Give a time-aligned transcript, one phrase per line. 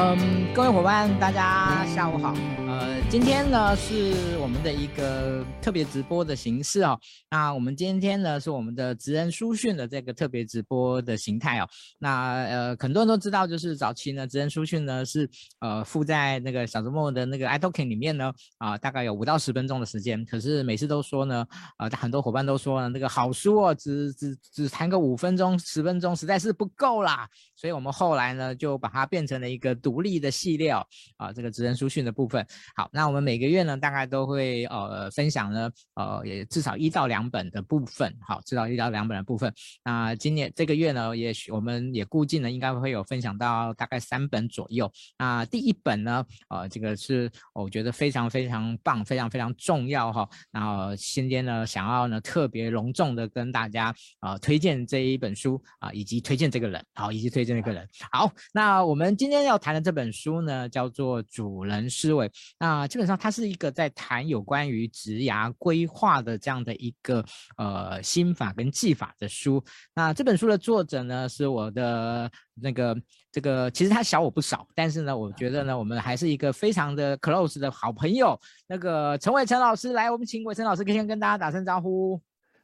[0.00, 2.32] 嗯，各位伙伴，大家下午好。
[2.68, 6.96] 呃，今天呢是我们的一个特别直播的形式哦。
[7.28, 11.68] 那我们今天呢是我们的职人书讯的这个特别直播的形态哦。
[11.98, 15.28] 那呃，很多人都知道，就是早期呢职人书讯呢是
[15.58, 20.24] 呃附在那个小周末的那个 iTalking 里面呢啊、呃，大概有五到十分钟的时间。
[20.26, 21.44] 可是每次都说呢，
[21.78, 27.28] 呃，很多伙伴都说呢，那个好书哦，只只只谈个五分钟、十分钟，实在是不够啦。
[27.58, 30.86] 所以我们后来呢就把它变成了一个独立的系列哦，
[31.16, 32.46] 啊，这个职人书讯的部分。
[32.76, 38.16] 好，那我们每个月呢，大概都会呃分享呢，呃，也至少一到两本的部分。
[38.20, 39.52] 好，至少一到两本的部分。
[39.82, 44.88] 那今年这个月呢，也许我们也估计呢，应该会有分享到大概三本左右。
[45.18, 50.28] 那第一本呢，呃，这个是我觉得非常非常棒，非常非常重要哈。
[50.52, 53.86] 然后今天呢，想要呢特别隆重的跟大家
[54.20, 57.88] 啊、呃、推荐这一本书啊、以及推荐这个人，好，以及推荐这个人。
[58.12, 62.28] 好，那我们今天要谈的这本书呢，叫做《主人思维》。
[62.58, 67.24] 那基本上它是一个在谈有关于职涯规划的这样的一个
[67.56, 69.64] 呃心法跟技法的书。
[69.94, 72.96] 那这本书的作者呢，是我的那个
[73.32, 78.38] 这个，其实他小我不少，但是呢，我觉得呢，我们还是一个非常的 close 的好朋友。
[78.66, 82.20] 那个陈伟成老师来，我们请伟成老师先跟大家打声招呼。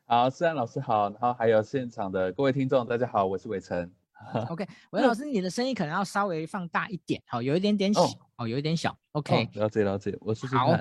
[0.06, 3.90] 好，思安老师好，然后还有现场的各位听众，大家好，我是伟成。
[4.48, 8.96] OK，伟成老师，你的声音可能要稍微放大一点，好，有一点点小，哦，哦有一点小。
[9.12, 10.60] OK，哦，了解了解，我试试看。
[10.60, 10.76] 好，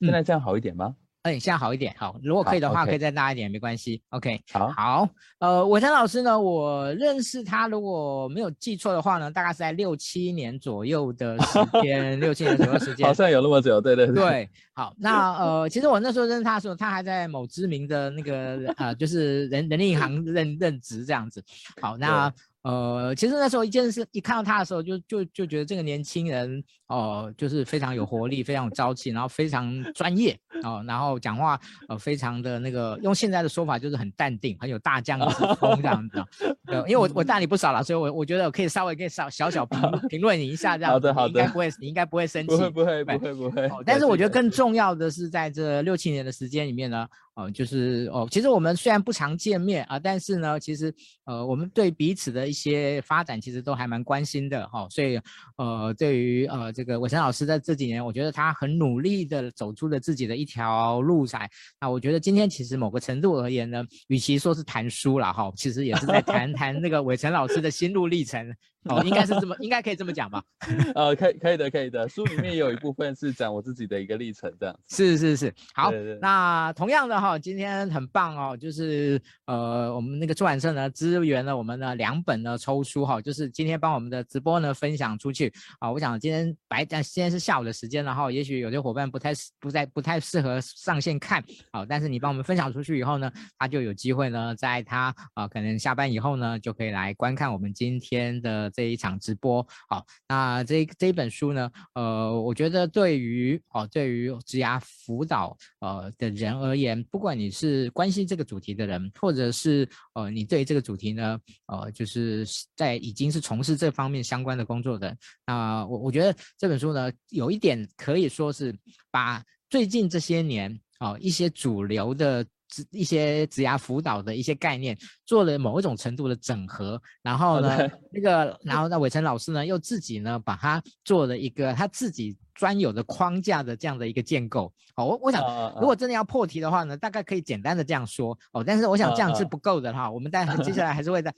[0.00, 0.94] 现在这样好一点吗？
[1.22, 1.94] 哎，现在好一点。
[1.98, 4.00] 好，如果可以的话，可以再大一点，没关系。
[4.10, 5.08] OK，好，好。
[5.40, 14.14] 呃，伟成老师呢，我认识他，如果没有记错的话呢，大概是在六七年左右的时 间，六七年左右的时间，好像有那么久，对对对。
[14.14, 21.42] 对，好，那呃，其实我那时候认识他的时候，他还在某知名的那个呃，就是人人力银行任任职这样子。
[21.80, 22.32] 好，那。
[22.62, 36.22] 呃，其实那时候一件事，一看到他的时候就，就就就觉得这个年轻人哦、呃，就是非常有活力，非常有朝气，然后非常专业哦、呃，然后讲话呃非常的那个，用现在的说法就是很淡定，很有大将之风这样子。
[36.66, 40.92] 对，因为我我大你不少了，所以我我觉得我可以稍微可以少小小评评论你一下这样。
[40.92, 41.40] 好的好的。
[41.40, 42.48] 应该不会，你应该不会生气。
[42.48, 43.70] 不会不会不会不会。
[43.86, 47.06] 但是我觉得更重要的是，在这六七年的时间里面呢。
[47.38, 50.92] 哦，就是哦，其实我们虽然不常见面啊，但是呢，其实
[51.24, 54.86] 呃，我们对彼此的一些发展其实都还蛮关心的哈、哦。
[54.90, 55.20] 所以
[55.56, 61.48] 呃，对于呃这个伟成老师在这几年，我觉得他很努力的走出了自己的一条路来。
[61.80, 68.52] 那我觉得今天其实某个程度而言呢，与其说是谈书了哈、哦，其实也是在谈 谈那个伟成老师的心路历程。
[68.84, 70.42] 哦，应该是这么，应该可以这么讲吧？
[70.94, 72.08] 呃，可以，可以的，可以的。
[72.08, 74.96] 书里面有一部分是讲我自己的一个历程，这样子。
[74.96, 75.90] 是是是，好。
[75.90, 85.90] 对对对，那同样的哈，今天很棒哦，就是呃，我们那个出版社呢支援了我们的两本呢抽书哈，就是今天帮我们的直播呢分享出去啊。
[85.90, 98.67] 我想今天白天，今天是下午的时间，然后也许有些伙伴不太不太不太适合上线看，好，但是你帮我们分享出去以后呢，他就有机会呢，在他啊可能下班以后呢，就可以来观看我们今天的。
[98.70, 112.46] 这一场直播，好，那这这本书呢，呃，我觉得对于哦，对于职涯辅导呃的人而言，不管你是关心这个主题的人，或者是呃你对这个主题呢，呃，就是
[112.76, 118.74] 在已经是从事这方面相关的工作的，那我我觉得这本书呢，有一点可以说是
[119.10, 122.46] 把最近这些年啊、一些主流的。
[122.90, 134.72] 一些职涯辅导的一些概念，做了某一种程度的整合，然后呢， 那个，然后那伟成老师呢，又自己呢，把它做了一个他自己专有的框架的这样的一个建构。
[134.96, 135.42] 哦，我我想，
[135.80, 138.36] 如果真的要破题的话呢，大概可以简单的这样说。
[138.52, 141.34] 哦，但是我想这样是不够的哈，我们待会 接下来还是会在。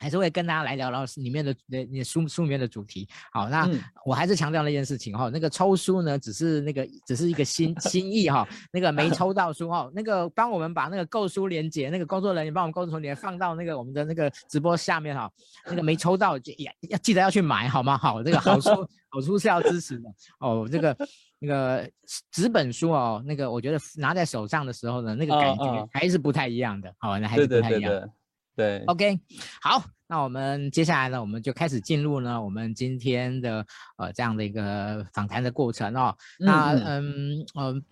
[0.00, 3.06] 还是会跟大家来聊聊里面的那那书书里面的主题。
[3.30, 3.68] 好，那
[4.04, 15.30] 我还是强调那件事情哈，那个抽书呢，只是那个只是一个心心意哈，那个没抽到书哈，那个帮我们把那个购书链接，那个工作人员帮我们购书链接放到那个我们的那个直播下面哈，
[15.66, 17.98] 那个没抽到就要要记得要去买好吗？
[17.98, 18.70] 好，这个好书
[19.10, 20.08] 好书是要支持的
[20.40, 20.96] 哦，这个
[21.38, 21.86] 那个
[22.32, 27.92] 纸本书哦，那个我觉得拿在手上的时候呢，那个感觉还是不太一样的，好，那还是不太一样。
[27.92, 28.02] 对
[28.86, 29.20] ，OK，
[29.60, 33.64] 好，那我们接下来呢，我们就开始进入呢，我们今天的
[33.96, 36.16] 呃这样的一个访谈的过程哦。
[36.38, 37.82] 嗯那嗯嗯、呃，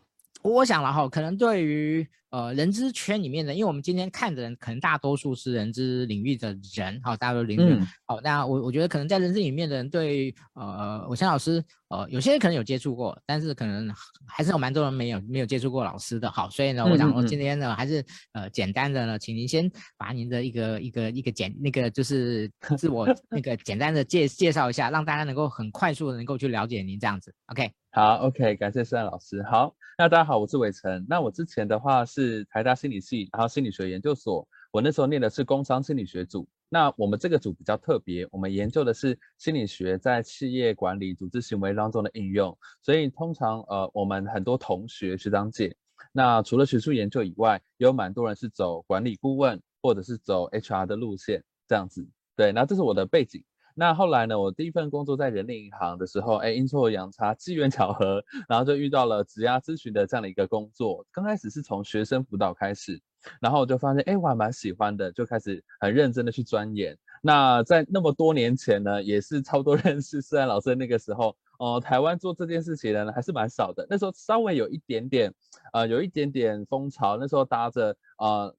[0.43, 7.79] 我想了哈，可能对于呃人资圈里面的，因为我们今天看的人，可能大多数是人资领域的人，好，大多领域。
[8.05, 13.91] 好、嗯，那我我觉得可能在人资里面的人对，对呃，我先老师呃，有些人可能有接触过，但是可能
[14.27, 16.31] 还是有蛮多人没有没有接触过老师的。
[16.31, 27.35] 好，所以呢，我想说今天呢，还是呃简单的呢，请您先把您的一个一个一个简那个就是 自我那个简单的介介绍一下，让大家能够很快速的能够去了解您这样子。
[27.47, 29.43] OK，好，OK，感谢思翰老师。
[29.45, 31.07] 好，那大家好，我是伟成。
[31.09, 34.45] 那我之前的话是是台大心理系，然后心理学研究所。
[34.73, 42.59] 我那时候念的是工商心理学组，那我们这个组比较特别，我们研究的是心理学在企业管理、组织行为当中的应用。
[42.83, 45.77] 所以通常呃，我们很多同学学长姐，
[46.11, 52.05] 那除了学术研究以外，有蛮多人是走管理顾问或者是走 HR 的路线这样子。
[52.35, 53.45] 对，那这是我的背景。
[53.79, 61.07] 那后来呢，我第一份工作在人力银行的时候，哎，阴错阳差，机缘巧合，然后就遇到了职涯咨询的这样的一个工作。
[61.13, 63.01] 刚开始是从学生辅导开始。
[63.41, 66.99] 然后我就发现，哎，我还蛮喜欢的，就开始很认真的去钻研。
[67.23, 73.87] 那在那么多年前呢，也是差不多 认识施然老师那个时候，哦、呃，台湾做这件事情的人还是蛮少的。
[73.89, 75.33] 那时候稍微有一点点，
[75.73, 77.17] 呃，有一点点风潮。
[77.17, 78.53] 那时候搭着，呃。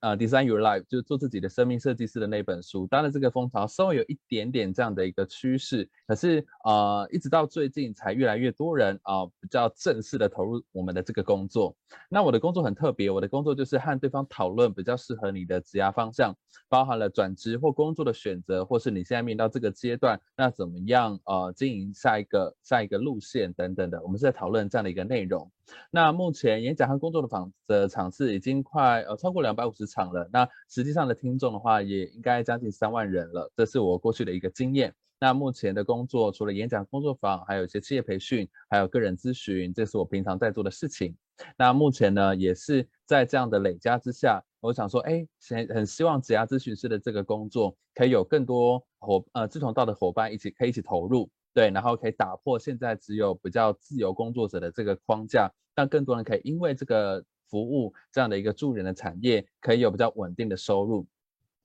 [0.00, 11.76] 呃，Design Your Life 就是做自己的生命设计师的那本书，当然这个风潮稍微有一点点这样的一个趋势，可是呃，一直到最近才越来越多人啊、比较正式的投入我们的这个工作。
[12.08, 16.34] 那我的工作很特别，我的工作就是和对方讨论比较适合你的职涯方向，
[16.68, 25.50] 包含了转职或工作的选择，或是你现在面临到这个阶段，那怎么样呃经营下一个下一个路线等等的，我们是在讨论这样的一个内容。
[25.90, 34.94] 那目前演讲和工作的访的场次已经快呃超过两百五十场了，那实际上的听众的话也应该将近三万人了，这是我过去的一个经验。
[35.18, 41.16] 那目前的工作除了演讲工作坊，还有一些企业培训，还有个人咨询，这是我平常在做的事情。
[41.56, 51.28] 那目前呢，也是在这样的累加之下，我想说，哎，很很希望职涯咨询师的这个工作可以有更多伙呃志同道的伙伴一起可以一起投入。
[51.54, 61.06] 对，然后可以打破现在只有比较自由工作者的这个框架，让更多人可以因为这个服务这样的一个助人的产业，可以有比较稳定的收入。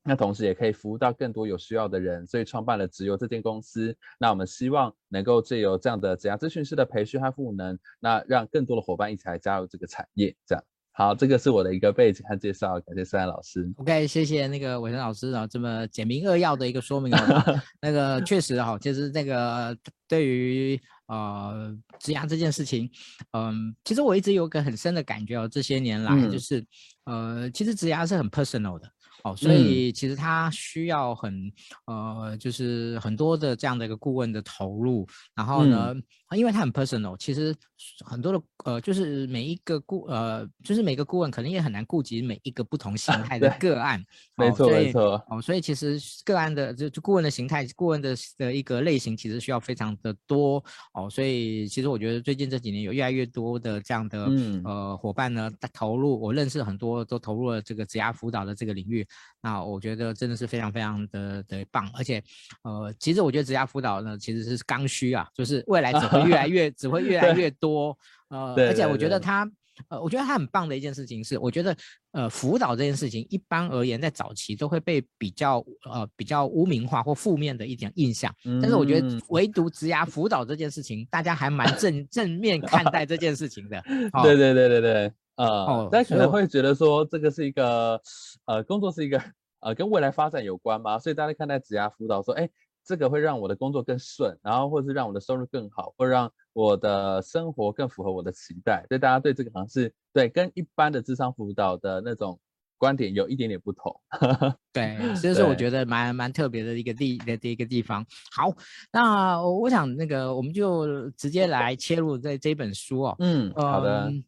[0.04, 3.96] 那同时也可以服务到更多有需要的人，所以创办了职游这间公司。
[4.20, 10.64] 那我们希望能够借由这样的职涯咨询师的培训和赋能，那让更多的伙伴一起来加入这个产业，这样。
[10.94, 13.72] 好，这个是我的一个背景和介绍，感谢思翰老师。
[13.78, 17.14] OK，谢谢那个伟成老师啊，这么简明扼要的一个说明。
[17.80, 20.82] 那个确实哈，其实那个对于
[21.12, 22.90] 呃职涯这件事情，
[23.32, 23.54] 嗯、呃，
[23.84, 26.60] 其实我一直有个很深的感觉哦，这些年来就是、
[27.06, 28.90] 嗯、呃，其实职涯是很 personal 的。
[29.24, 31.52] 哦，所以其实他需要很
[31.86, 37.56] 呃，就是很多的这样的一个顾问的投入，然后呢，嗯、因为他很 personal，其实
[38.04, 44.04] 很多的呃，就是每一个顾呃，就是每个顾问可能也很难顾及每一个不同形 态的个案，
[44.36, 45.24] 没错没错。
[45.30, 50.64] 哦，所以其实个案的就就顾问的形态，顾问的的一个类型，其实需要非常的多
[50.94, 51.10] 哦。
[51.10, 59.06] 所以其实我觉得最近这几年有越来越多的这样的、嗯、呃伙伴呢投入，我认识很多都投入了这个职涯辅导的这个领域。
[59.42, 62.24] 那我觉得真的是非常非常的的棒，而且，
[62.64, 67.98] 呃，其实我觉得职涯辅导呢，其实是刚需啊，就是未来只会越来 越，只会越来越多，
[68.32, 69.48] 呃，而且我觉得他，
[69.90, 71.76] 呃，我觉得他很棒的一件事情是，我觉得，
[72.14, 83.78] 呃，辅导这件事情一般而言在早期都会被比较，呃，比较污名化或负面的一点印象，但是我觉得唯独职涯辅导这件事情，大家还蛮正 正面看待这件事情的，
[84.14, 85.14] 哦、对对对对对。
[85.38, 88.00] 呃，哦、但可能会觉得说这个是一个，
[88.46, 89.20] 呃，工作是一个，
[89.62, 92.48] 呃，跟未来发展有关嘛，所以大家看待职涯辅导说，哎，
[92.84, 102.40] 这个会让我的工作更顺，然后或是让我的收入更好，或让我的生活更符合我的期待，所以大家对这个好像是对跟一般的智商辅导的那种
[102.78, 103.96] 观点有一点点不同。
[104.74, 108.06] 对，这是我觉得蛮蛮特别的一个地的一个地方。
[108.36, 108.52] 好，
[108.92, 113.16] 那我想那个我们就直接 来切入这这本书哦。
[113.20, 114.06] 嗯，好的。
[114.06, 114.24] 嗯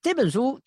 [0.00, 0.58] 这本书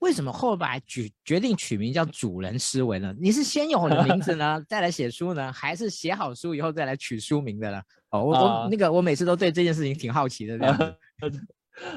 [0.00, 3.14] 为什么后来决决定取名叫《主人思维》呢？
[3.18, 7.82] 你是先有了名字呢， 再来写书呢，还是写好书以后再来取书名的呢？
[8.10, 10.94] 哦，我、uh, 我那个我每次都对这件事情挺好奇的这样子。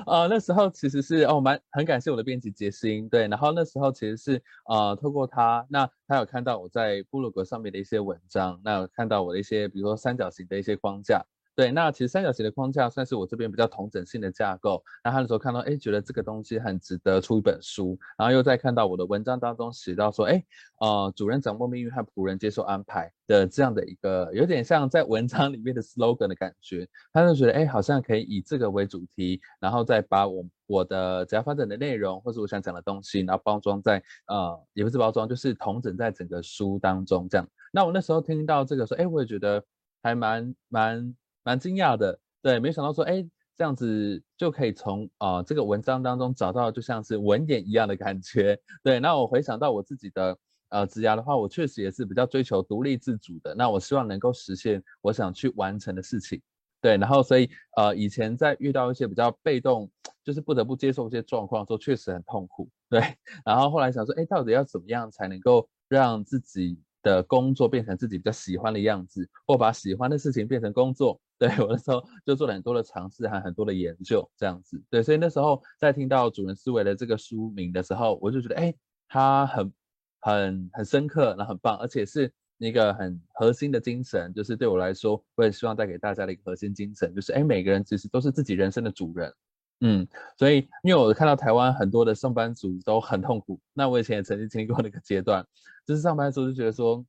[0.06, 11.24] 呃， 那时候其实是哦，蛮很感谢我的编辑杰心，对，然后那时候其实是呃，透过他，那他有看到我在部落格上面的一些文章，那有看到我的一些，比如说三角形的一些框架。
[11.54, 14.82] 对，那其实三角形的框架算是我这边比较统整性的架构。
[15.04, 18.00] 然后他那时候看到，哎，觉得这个东西很值得出一本书。
[18.18, 20.42] 然后又再看到我的文章当中写到说，哎，
[20.80, 26.88] 呃，主人掌握命运和仆人接受安排的这样的一个，有点像在文章里面的 slogan 的感觉。
[27.12, 37.46] 他就觉得，哎，好像可以以这个为主题，然后再把我我的职涯发展的内容，或是我想讲的东西，然后包装在，呃，也不是包装，就是同整在整个书当中这样。
[37.74, 39.62] 那我那时候听到这个说，哎，我也觉得
[40.02, 41.14] 还蛮蛮。
[41.44, 48.60] 蛮惊讶的，对，没想到说，哎，这样子就可以从啊、呃、这个文章当中找到就像是文眼一样的感觉。
[48.84, 50.38] 对，那我回想到我自己的
[50.70, 53.54] 呃职涯的话，我确实也是比较追求独立自主的。
[53.56, 56.42] 那我希望能够实现我想去完成的事情。
[56.82, 59.90] 对，然后所以呃以前在遇到一些比较被动，
[60.24, 62.68] 就是不得不接受一些状况的时候，确实很痛苦。
[62.90, 63.02] 对，
[63.46, 71.22] 然后后来想说，哎，到底要怎么样才能够让自己的工作变成自己比较喜欢的样子，或把喜欢的事情变成工作。
[71.48, 74.80] 对，我那时候就做了很多的尝试，还很多的研究，这样子。
[74.92, 78.72] 对，所以那时候在听到主人思维的这个书名的时候，我就觉得，哎，
[79.08, 79.74] 它很、
[80.20, 84.32] 很、很深刻，然后很棒，而且是一个很核心的精神。
[84.36, 89.34] 就是对我来说，我也希望带给大家的一个核心精神，就是，哎，每个人其实都是自己人生的主人。
[89.80, 90.08] 嗯，
[90.38, 95.44] 所以因为我看到台湾很多的上班族都很痛苦，那我以前也曾经经历过那个阶段，
[95.88, 97.04] 就是上班族就觉得说，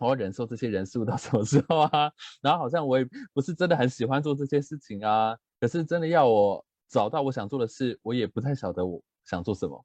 [0.00, 2.10] 我要忍受这些人事物到什么时候 啊？
[2.40, 9.84] 然后好像我也不是真的很喜欢做这些事情啊，可是真的要我找到我想做的事，我也不太晓得我想做什么。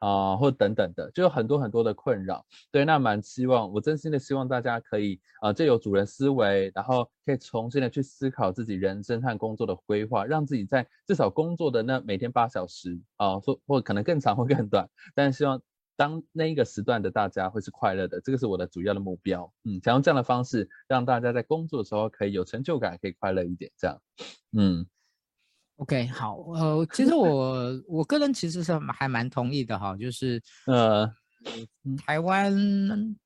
[0.00, 2.42] 啊、或等等的，就有很多很多的困扰。
[2.72, 15.60] 对，那蛮希望，我真心的希望大家可以啊，借、呃、由主人思维，然后可以重新的去思考自己人生和工作的规划，让自己在至少工作的那每天八小时啊，或、或可能更长或更短，但希望
[16.00, 19.52] 当那一个时段的大家会是快乐的，这个是我的主要的目标。
[19.64, 24.00] 嗯，想用这样的方式让大家在工作的时候可以有成就感，可以快乐一点，这样。
[24.56, 24.86] 嗯。
[25.76, 31.06] OK，好，呃，其实我我个人其实是还蛮同意的哈，就是 呃，
[32.06, 32.50] 台湾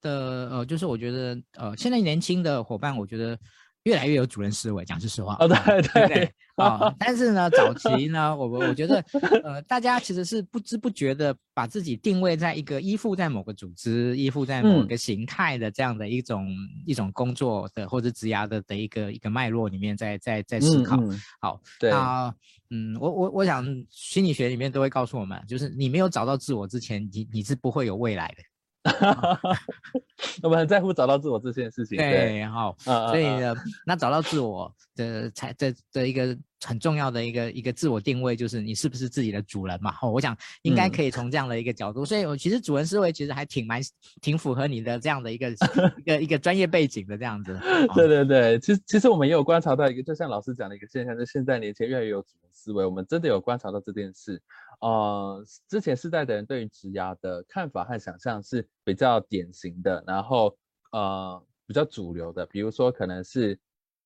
[0.00, 3.38] 的呃，就是我觉得呃，现在年轻的伙伴，我觉得。
[3.84, 5.36] 越来越有主人思维，讲句实话。
[5.40, 9.04] 哦，对对对，啊、哦，但是呢， 早期呢，我我觉得，
[9.42, 20.96] 呃，大家其实是不知不觉的把自己定位在一个依附在某个组织、依附在某个形态的这样的一种、嗯、一种工作的或者职涯的的一个一个脉络里面在，在在在思考。
[20.96, 22.32] 嗯嗯、好，对啊，
[22.70, 28.42] 嗯，我我我想心理学里面都会告诉我们，就是你没有找到自我之前，你你是不会有未来的。
[30.42, 31.96] 我们很在乎找到自我这件事情。
[31.96, 33.54] 对，好，所以呢，
[33.86, 39.94] 那找到自我的才这这一个很重要的一个一个自我定位，就是你是不是自己的主人嘛？
[40.02, 42.04] 哦，我想应该可以从这样的一个角度。
[42.04, 43.80] 嗯、所以，我其实主人思维其实还挺蛮
[44.20, 47.58] 挺符合你的这样的一个一个一个专业背景的这样子。
[47.96, 54.40] 对对对，其实其实我们也有观察到一个，就像老师讲的一个现象，就现在年轻人越来越有主人思维，我们真的有观察到这件事。
[54.80, 60.56] 呃，之前世代的人对于职涯的看法和想象是比较典型的，然后
[60.92, 63.58] 呃比较主流的，比如说可能是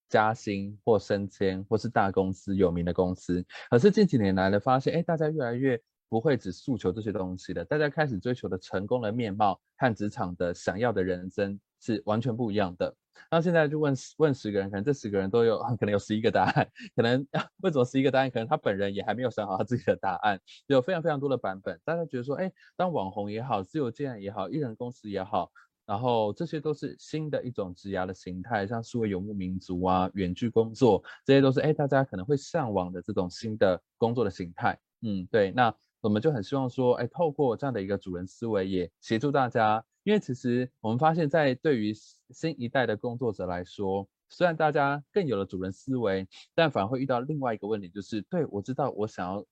[0.09, 3.45] 加薪或升迁，或是大公司有名的公司。
[3.71, 12.95] 可是近几年来呢，发现哎，大家越来越不会只诉求这些东西了，大家开始追求的成功的面貌和职场的想要的人生是完全不一样的。
[13.31, 17.27] 那现在就问问十个人，可能这十个人都有 可能有十一个答案，可能
[17.63, 18.31] 为什么十一个答案？
[18.31, 21.79] 可能他本人也还没有想好他自己的答案，有非常非常多的版本。
[21.85, 25.51] 大家觉得说，哎，当网红也好，自由接案也好，艺人公司也好，
[25.85, 34.79] 然后这些都是新的一种职涯的形态，像数位游牧民族啊、远距工作，这些都是哎大家可能会向往的这种新的工作的形态。
[35.03, 35.51] 嗯，对。
[35.51, 39.85] 那我们就很希望说，哎，透过这样的一个主人思维，也协助大家。
[40.05, 49.45] 因为其实我们发现，在对于新一代的工作者来说，虽然大家更有了主人思维，但反而会遇到另外一个问题，就是对，我知道我想要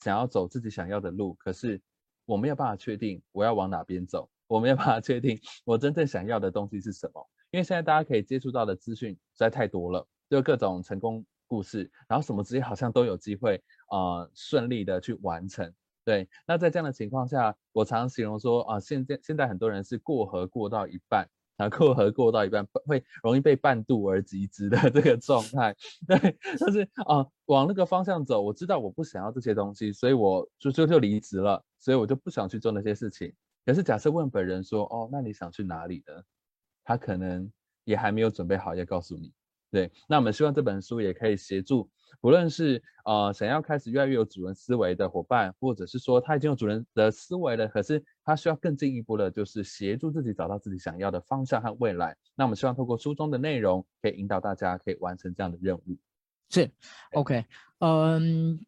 [0.00, 1.80] 想要走自己想要的路，可是
[2.24, 7.26] 我没有办法确定我要往哪边走，我没有办法确定我真正想要的东西是什么。
[7.50, 13.60] 因为现在大家可以接触到的资讯实在太多了，就各种成功故事，然后什么职业好像都有机会
[13.90, 15.72] 呃顺利的去完成。
[16.06, 25.74] 对，那在这样的情况下，我常形容说啊，现在现在很多人是过河过到一半啊，过河过到一半会容易被半渡而击之的 这个状态。
[26.06, 33.34] 对，就是啊，往那个方向走，我知道我不想要这些东西，所以我就就就离职了，所以我就不想去做那些事情。
[33.64, 36.22] 可是假设问本人说，哦，那你想去哪里呢？
[36.84, 37.50] 他可能
[37.82, 39.32] 也还没有准备好要告诉你。
[39.70, 41.90] 对，那我们希望这本书也可以协助。
[42.20, 52.16] 不论是呃想要开始越来越有主人思维的伙伴，或者是说他已经有主人的思维了，可是他需要更进一步的，就是协助自己找到自己想要的方向和未来。
[52.34, 55.96] 那我们希望透过书中的内容，可以引导大家可以完成这样的任务。
[56.48, 56.70] 是
[57.12, 57.44] ，OK，
[57.80, 58.64] 嗯。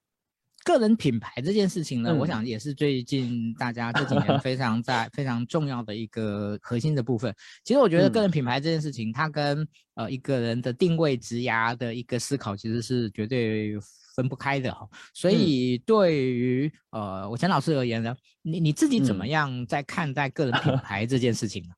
[0.68, 7.34] 个人品牌这件事情呢，嗯、我想也是最近大家这几年非常在 非常重要的一个核心的部分。
[7.64, 13.78] 其实我觉得个人品牌这件事情，嗯、它跟呃一个人的定位、职涯的一个思考，其实是绝对
[14.14, 14.86] 分不开的哈。
[15.14, 21.70] 所以对于、嗯、呃我陈老师而言呢，你你自己怎么样在看待个人品牌这件事情呢？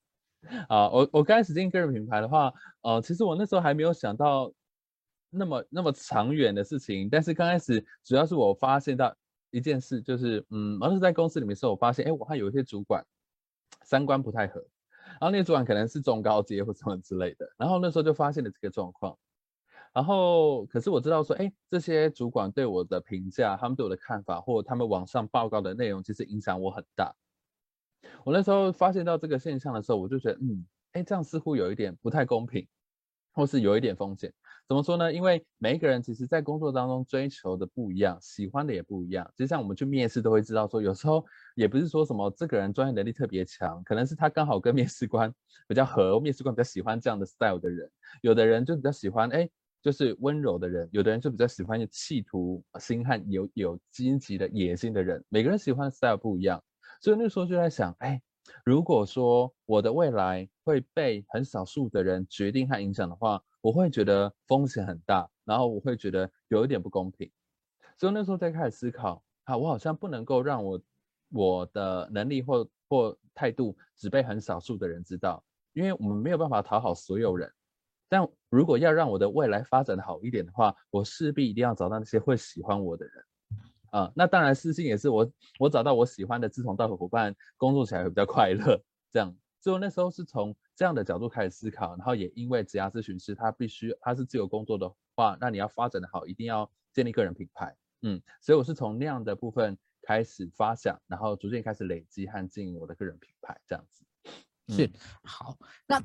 [0.69, 4.53] 啊、嗯，我我刚开始进个人品牌的话，呃，其实我那时候还没有想到。
[5.31, 7.09] 那么那么长远的事情。
[7.09, 9.15] 但是刚开始主要是我发现到
[9.51, 13.05] 一件事，就是嗯，而是在公司里面的时候，我发现哎，我还有一些主管
[13.85, 14.61] 三观不太合，
[15.05, 19.17] 然后那些主管可能是中高阶或什么之类的，然后那时候就发现了这个状况。
[19.93, 27.13] 然后，可是我知道说，哎，这些主管对我的评价，他们对我的看法，或他们往上报告的内容，其实影响我很大。
[28.25, 32.69] 我那时候发现到这个现象的时候，我就觉得，嗯，哎，这样似乎有一点不太公平，
[33.33, 34.33] 或是有一点风险。
[34.71, 35.13] 怎么说呢？
[35.13, 39.29] 因为每一个人其实在工作当中追求的不一样，喜欢的也不一样。
[39.37, 45.35] 就像我们去面试都会知道说，有时候也不是说什么这个人专业能力特别强，可能是他刚好跟面试官
[45.67, 47.91] 比较合，面试官比较喜欢这样的 style 的人。
[48.23, 49.51] 有的人就比较喜欢，哎。
[49.83, 55.25] 就是温柔的人，有的人就比较喜欢有企图心和有有积极的野心的人。
[55.31, 56.63] 每个人喜欢的 style 不一样，
[57.01, 58.21] 所以那时候就在想，哎，
[58.63, 67.31] 如果说我的未来会被很少数的人决定和影响的话，我会觉得风险很大，然后我会觉得有一点不公平。
[67.99, 70.81] 所以那时候在开始思考，啊，我好像不能够让我
[71.31, 77.53] 我的能力或或态度只被很少数的人知道，因为我们没有办法讨好所有人。
[78.09, 83.25] 但如果要让我的未来发展的好一点的话，我势必一定要找到那些会喜欢我的人，
[83.91, 88.83] 啊，那当然私信也是我，我找到我喜欢的志同道合伙伴，工作起来会比较快乐。
[89.13, 104.03] 这样，所以那时候是从这样的角度开始思考，然后也因为职涯咨询师他必须他是自由工作的话，那你要发展的好，一定要建立个人品牌，嗯，所以我是从那样的部分开始发想，然后逐渐开始累积和经营我的个人品牌，这样子，
[104.69, 104.91] 嗯、是
[105.23, 105.55] 好
[105.87, 106.03] 那。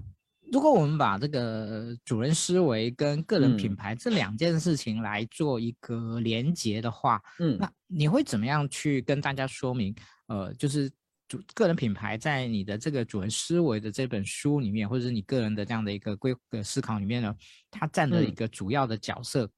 [0.51, 9.96] 如果我们把这个主人思维跟个人品牌这两件事情来做一个连结的话，嗯，那你会怎么样去跟大家说明？
[10.27, 10.91] 呃，就是
[11.35, 17.35] 主个人品牌在你的这个主人思维的这本书里面，或者是你个人的这样的一个规呃思考里面呢，
[17.69, 19.49] 它占的一个主要的角色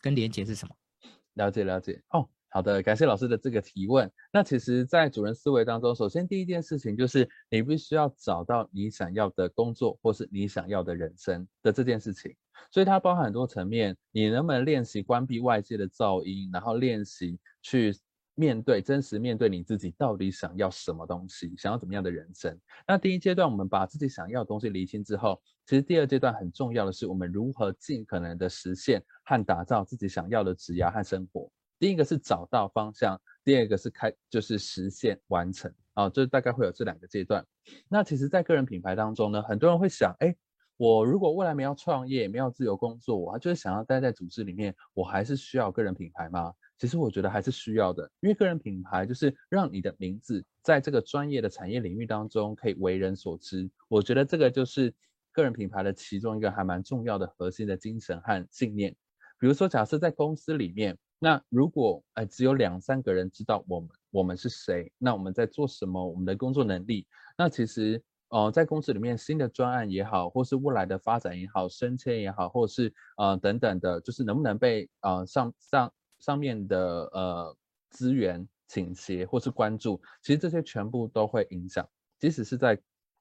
[0.00, 0.74] 跟连接是什么？
[1.34, 2.28] 了解了解哦。
[2.52, 4.10] 好的，感谢老师的这个提问。
[4.32, 12.34] 那其实，在主人思维当中，首先第一件事情就是你必须要找到你想要的工作，或是你想要的人生的这件事情。
[12.72, 17.96] 所以它包含很多层面，你能不能练习关闭外界的噪音，然后练习去
[18.40, 22.58] 面对真实面对你自己到底想要什么东西，想要怎么样的人生。
[22.88, 31.52] 那第一阶段，我们把自己想要的东西厘清之后，其实第二阶段很重要的是，我们如何尽可能的实现和打造自己想要的职业和生活。
[31.78, 37.44] 第一个是找到方向，第二个是开，就是实现完成啊，就大概会有这两个阶段。
[37.90, 40.34] 那其实，在个人品牌当中呢，很多人会想，哎，
[40.78, 46.54] 我如果未来没有创业，没有自由工作，我就是想要待在组织里面，我还是需要个人品牌吗？
[46.80, 53.70] 其实我觉得还是需要的，因为个人品牌就是让你的名字在这个专业的产业领域当中可以为人所知。
[53.86, 54.92] 我觉得这个就是
[55.30, 58.90] 个人品牌的其中一个还蛮重要的核心的精神和信念。
[59.38, 60.98] 比如说，假设在公司里面。
[61.22, 76.78] 那如果哎，只有两三个人知道我们我们是谁，那我们在做什么，我们的工作能力，那其实呃在公司里面新的专案也好，或是未来的发展也好，升迁也好，或是呃等等的，就是能不能被呃上上上面的
[77.12, 77.56] 呃
[77.90, 81.84] 资源倾斜或是关注，其实这些全部都会影响，
[82.20, 82.78] 即使是在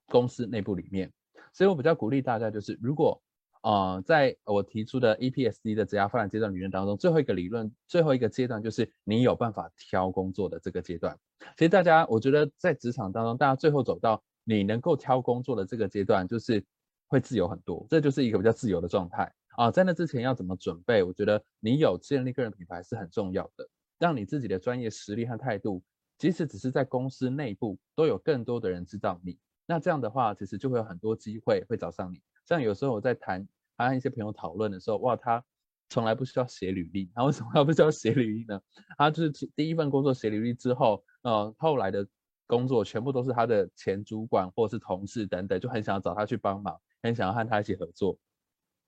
[0.07, 1.11] 公司内部里面。
[1.53, 3.19] 所以我比较鼓励大家，就是如果。
[3.61, 11.13] 呃，在我提出的 EPSD 的职业发展阶段理论当中，最后一个理论，最后一个阶段就是你有办法挑工作的这个阶段。
[11.57, 16.63] 其实大家，我觉得在职场当中，大家最后走到你能够挑工作的这个阶段，就是
[17.09, 19.71] 会自由很多，这就是一个比较自由的状态啊。
[19.71, 21.03] 在那之前要怎么准备？
[21.03, 25.83] 我觉得你有建立个人品牌是很重要的，让你自己的专业实力和态度，
[26.17, 29.37] 即使只是在公司内部，都有更多的人知道你。
[29.65, 32.21] 那这样的话，其实就会有很多机会会找上你。
[32.45, 35.43] 像有时候我在谈，和一些朋友讨论的时候，哇，他
[35.89, 38.59] 从来不需要写履历，他为什么要 不需要写履历呢？
[38.97, 42.07] 他就是第一份工作写履历之后，呃，后来的
[42.47, 48.17] 工作全部都是他的前主管或者是同事等等，就很想要找他去帮忙，很想要和他一起合作，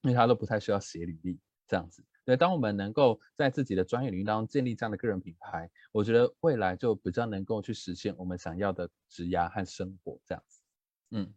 [0.02, 2.04] 因为他都不太需要写履历这样子。
[2.24, 10.62] 对，当我们能够在自己的专业领域当中建立这样的个人品牌，我觉得未来就比较能够去实现我们想要的职涯和生活这样子。
[11.12, 11.34] 嗯。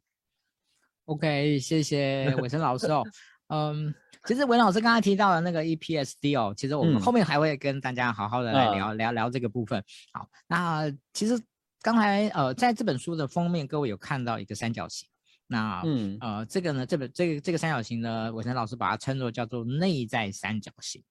[1.07, 3.03] OK，谢谢伟成老师哦。
[3.48, 9.85] 嗯，其实伟老师刚才提到的那个 EPSD 哦，其实我们后面还会跟大家好好的来聊、嗯、聊聊这个部分。
[10.12, 11.38] 好，那其实
[11.83, 15.07] 刚才呃，在这本书的封面，各位有看到一个三角形。
[15.47, 16.17] 那嗯。
[16.21, 21.03] 呃，这个呢，这个这个这个三角形呢，伟成老师把它称作叫做内在三角形。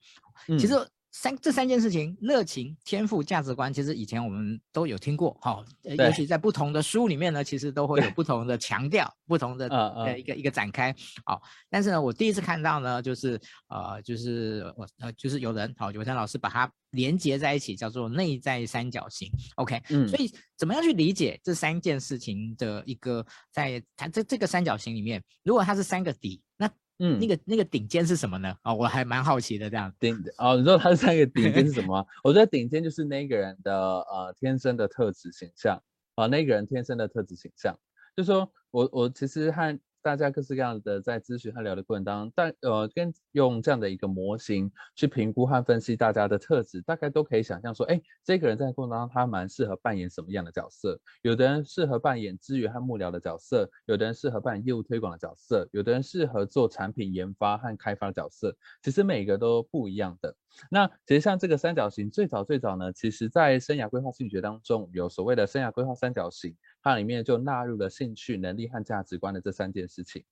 [0.59, 0.73] 其实
[1.15, 26.67] 三这三件事情，热情、天赋、价值观，其实以前我们都有听过，哈，尤其在不同的书里面呢，其实都会有不同的强调，不同的 呃一个一个展开，好，但是呢，我第一次看到呢，就是呃就是我呃就是有人，好，伟成老师把它连接在一起，叫做内在三角形，OK，嗯，所以怎么样去理解这三件事情的一个在它这这个三角形里面，如果它是三个底，那
[26.99, 28.49] 嗯，那个那个顶尖是什么呢？
[28.61, 29.69] 啊、哦，我还蛮好奇的。
[29.69, 32.05] 这样顶哦，你说他是那个顶尖是什么？
[32.23, 35.75] 我觉得顶尖就是那个人的呃天生的特质形象
[36.15, 37.77] 啊、呃，那个人天生的特质形象，
[38.15, 39.79] 就是说我我其实和。
[40.03, 50.99] 大家各式各样的在咨询和聊的过程当中，但呃，跟用这样的一个模型去评估和分析大家的特质，大概都可以想象说，哎，这个人在过程当中他蛮适合扮演什么样的角色？
[51.21, 58.53] 有的人适合扮演资源和幕僚的角色，有的人适合扮演业务推广的角色，有的人适合做产品研发和开发的角色。
[58.81, 60.35] 其实每个都不一样的。
[60.69, 66.55] 那其实像这个三角形，最早最早呢，其实在生涯规划心理学当中有所谓的生涯规划三角形。
[66.83, 70.23] 它里面就纳入了兴趣、能力和价值观的这三件事情。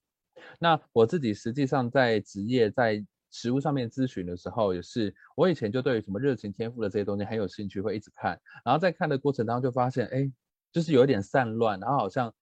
[0.60, 8.38] 那我自己实际上在职业、在实务上面咨询的时候，也是我以前就对于什么热情、天赋的这些东西很有兴趣，会一直看。
[8.66, 10.30] 然后在看的过程当中就发现，哎，
[10.72, 12.34] 就是有一点散乱，然后好像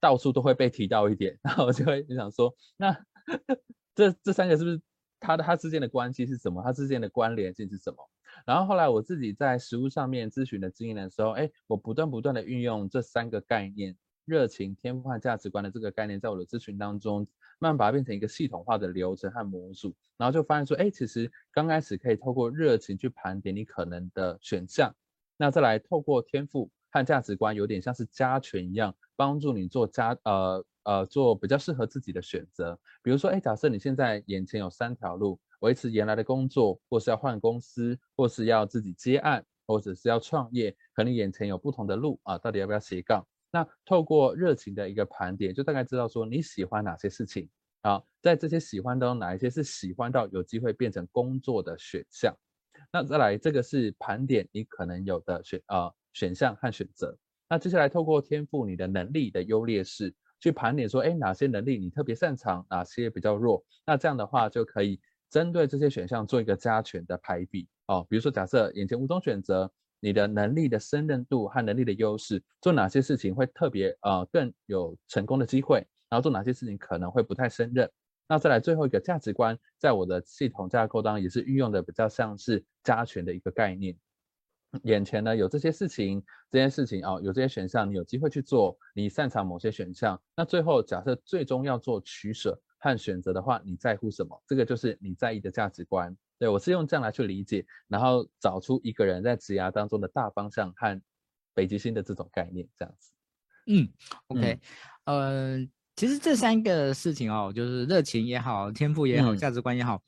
[0.00, 1.38] 到处都会被提到一点。
[1.42, 2.92] 然后我就会想说，那
[3.94, 4.80] 这这三个是不是
[5.20, 6.60] 它的它之间的关系是什么？
[6.64, 7.98] 它之间的关联性是什么？
[8.44, 17.26] 然后后来我自己在实务上面咨询的经验的时候，哎，我不断不断的运用这三个概念，热情、天赋和价值观的这个概念，在我的咨询当中，
[17.58, 24.92] 慢慢把它变成一个系统化的流程和模组，然后就发现说，哎，其实刚开始可以透过热情去盘点你可能的选项，
[25.36, 32.78] 那再来透过天赋和价值观，有点像是加权一样，帮助你做加呃呃做比较适合自己的选择。
[33.02, 35.38] 比如说，哎，假设你现在眼前有三条路。
[35.62, 43.24] 维持原来的工作，或是要换公司，或是要自己接案，或者是要创业，可能眼前有不同的路啊，到底要不要斜杠？
[43.50, 47.48] 那透过热情的一个盘点，就大概知道说你喜欢哪些事情
[47.82, 52.34] 啊，在这些喜欢当中，哪一些是喜欢到有机会变成工作的选项？
[52.90, 57.16] 那再来，这个是盘点你可能有的选啊选项和选择。
[57.48, 63.64] 那接下来透过天赋你的能力的优劣势，去盘点说，哎，哪些能力你特别擅长，哪些比较弱？
[63.86, 65.00] 那这样的话就可以。
[65.32, 75.78] 针对这些选项做一个加权的排比哦，比如说假设眼前五种选择，你的能力的胜任度和能力的优势，做哪些事情会特别呃更有成功的机会，
[76.10, 77.90] 然后做哪些事情可能会不太胜任。
[78.28, 83.96] 那再来最后一个价值观，在我的系统架构当中也是运用的比较像是加权的一个概念。
[84.84, 90.20] 眼前呢有这些事情，这些事情哦有这些选项，你有机会去做，你擅长某些选项。
[90.36, 92.60] 那最后假设最终要做取舍。
[92.82, 94.42] 和选择的话，你在乎什么？
[94.44, 96.14] 这个就是你在意的价值观。
[96.36, 101.00] 对，我是用这样来去理解，然后找出一个人在职涯当中的大方向和
[101.54, 103.12] 北极星的这种概念，这样子。
[103.68, 103.88] 嗯
[104.26, 104.58] ，OK，
[105.04, 110.02] 嗯、呃，其实这三个事情哦，就是热情也好，天赋也好，价、嗯、值观也好，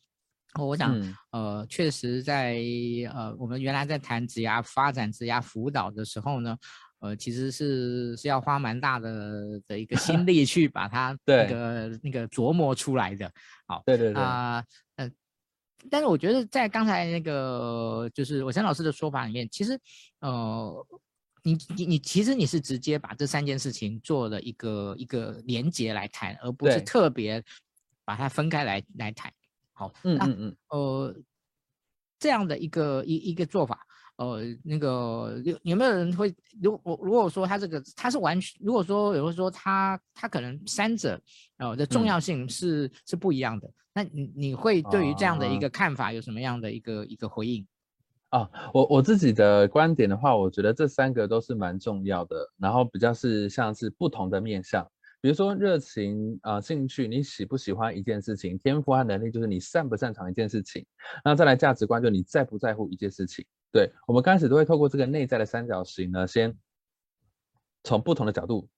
[0.59, 2.59] 我想，嗯、呃，确实在
[3.15, 6.59] 呃，我们原来在谈职涯发展、职涯辅导的时候呢。
[7.05, 13.31] 呃，其实是是要花蛮大的的一个心 力去把它那个那个琢磨出来的。
[13.67, 14.65] 好，对对对啊，
[14.97, 15.11] 呃，
[15.91, 19.79] 但是我觉得在刚才那个就是伟成老师的说法里面，其实
[20.21, 20.87] 呃，
[21.43, 27.45] 你你你其实你是直接把这三件事情做了一个一个连接来谈，而不是特别
[28.03, 29.31] 把它分开来来谈。
[29.75, 31.15] 好，嗯嗯嗯，呃，
[32.19, 33.87] 这样的一个一一个做法。
[34.17, 36.33] 呃，那个有有没有人会？
[36.63, 41.21] 如果如果说他这个他是完全，如果说有人说他他可能三者
[41.57, 47.67] 呃的重要性是、嗯、是不一样的，那你你会对于这样的一个看法有什么样的一个、啊、一个回应？
[48.29, 54.85] 啊，我我自己的观点的话，我觉得这三个都是蛮重要的，然后比较是像是不同的面向，
[55.21, 58.57] 比如说热情啊、呃、兴趣，你喜不喜欢一件事情？
[58.59, 60.87] 天赋和能力就是你擅不擅长一件事情，
[61.25, 63.45] 那再来价值观，就你在不在乎一件事情。
[63.75, 66.57] 对，我们刚开始都会透过这个内在的三角形呢，先
[67.83, 68.69] 从不同的角度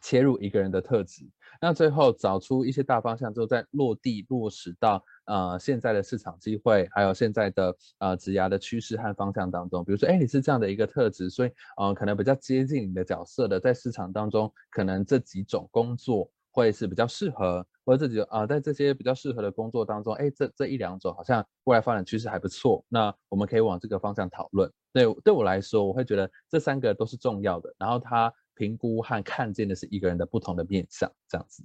[0.00, 1.28] 切入一个人的特质，
[1.60, 9.84] 那最后找出一些大方向之后，再落地落实到呃现在的市场机会，还有现在的呃职涯的趋势和方向当中。
[9.84, 17.66] 比如说，哎，你是这样的一个特质，所以呃可能比较接近你的角色的，在市场当中，可能这几种工作会是比较适合。
[17.84, 24.70] 或者自己啊，在这些比较适合的工作当中，哎，这这一两种好像未来发展趋势还不错，那我们可以往这个方向讨论。
[24.92, 27.74] 对，对我来说，我会觉得这三个都是重要的。
[27.78, 31.64] 然后他评估和看见的是一个人的不同的面相，这样子。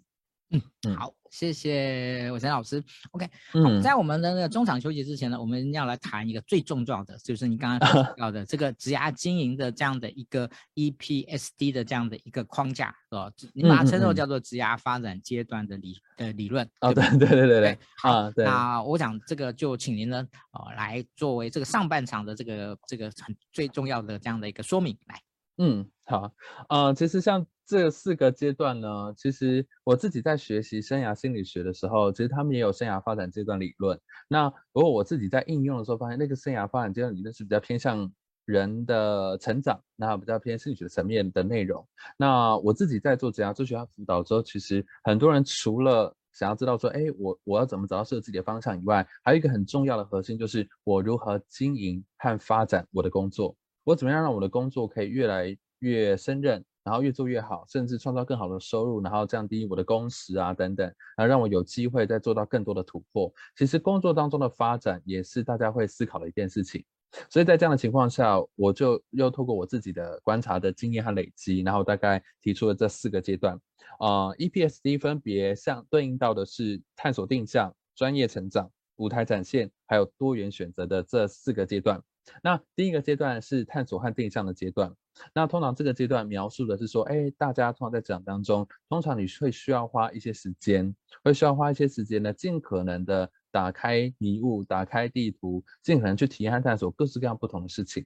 [0.51, 0.62] 嗯，
[0.95, 2.81] 好，谢谢伟成老师。
[3.12, 13.31] OK，嗯，在我们的那个中场休息之前呢，我们要来谈一个最重要的，就是你刚刚提 到的这个职涯经营的这样的一个 EPSD 的这样的一个框架，是吧？
[13.53, 16.69] 你把它称作叫做职涯发展阶段的理呃理论。
[16.81, 17.79] 哦，对对对对对。
[17.97, 25.19] 好，那我想这个就请您呢，呃，来作为这个上半场的这个这个很最重要的这样的一个说明来。
[25.58, 26.31] 嗯，好，
[26.69, 33.99] 呃，其实像这四个阶段呢，其实我自己在学习生涯心理学的时候，其实他们也有生涯发展阶段理论。
[34.28, 38.12] 那如果我自己在应用的时候，发现那个生涯发展阶段理论是比较偏向
[38.45, 41.88] 人的成长，那比较偏心理学层面的内容。
[42.17, 53.56] 那我自己在做职涯咨询和辅导之后，其实很多人除了想要知道说，哎，我我要怎么找到适合自己的方向以外，还有一个很重要的核心就是我如何经营和发展我的工作。
[53.84, 60.86] 我怎么样让我的工作可以越来越胜任，然后越做越好，甚至创造更好的收入，然后降低我的工时啊等等，
[61.17, 63.30] 然后让我有机会再做到更多的突破。
[63.58, 66.86] 其实工作当中的发展也是大家会思考的一件事情。
[67.30, 73.60] 所以在这样的情况下，我就又透过我自己的观察的经验和累积，然后大概提出了这四个阶段。
[74.00, 82.02] 啊、，EPSD 分别相对应到的是探索定向、专业成长、舞台展现，还有多元选择的这四个阶段。
[82.41, 84.93] 那第一个阶段是探索和定向的阶段。
[85.33, 98.05] 那通常这个阶段描述的是说，哎，大家通常在职场当中，通常你会需要花一些时间，会需要花一些时间呢，尽可能的打开迷雾，打开地图，尽可能去体验和探索各式各样不同的事情。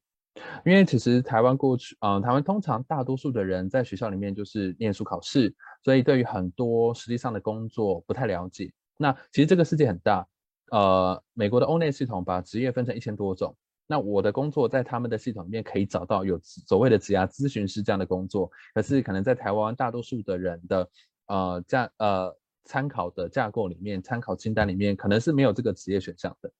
[0.63, 5.53] 因为其实台湾过去，嗯、台湾通常大多数的人在学校里面就是念书考试，
[5.83, 8.71] 所以对于很多实际上的工作不太了解。
[8.97, 10.27] 那其实这个世界很大，
[10.71, 13.55] 呃，美国的 O-NET 系统把职业分成一千多种。
[13.91, 20.89] 那我的工作在他们的系统里面可以找到有所谓的职涯咨询师这样的工作，可是可能在台湾大多数的人的
[21.25, 26.51] 呃架呃参考的架构里面，参考清单里面可能是没有这个职业选项的，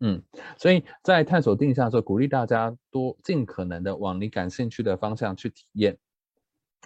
[0.00, 0.22] 嗯，
[0.56, 5.98] 所以在探索定向的时候，鼓励大家多尽可能的往你感兴趣的方向去体验。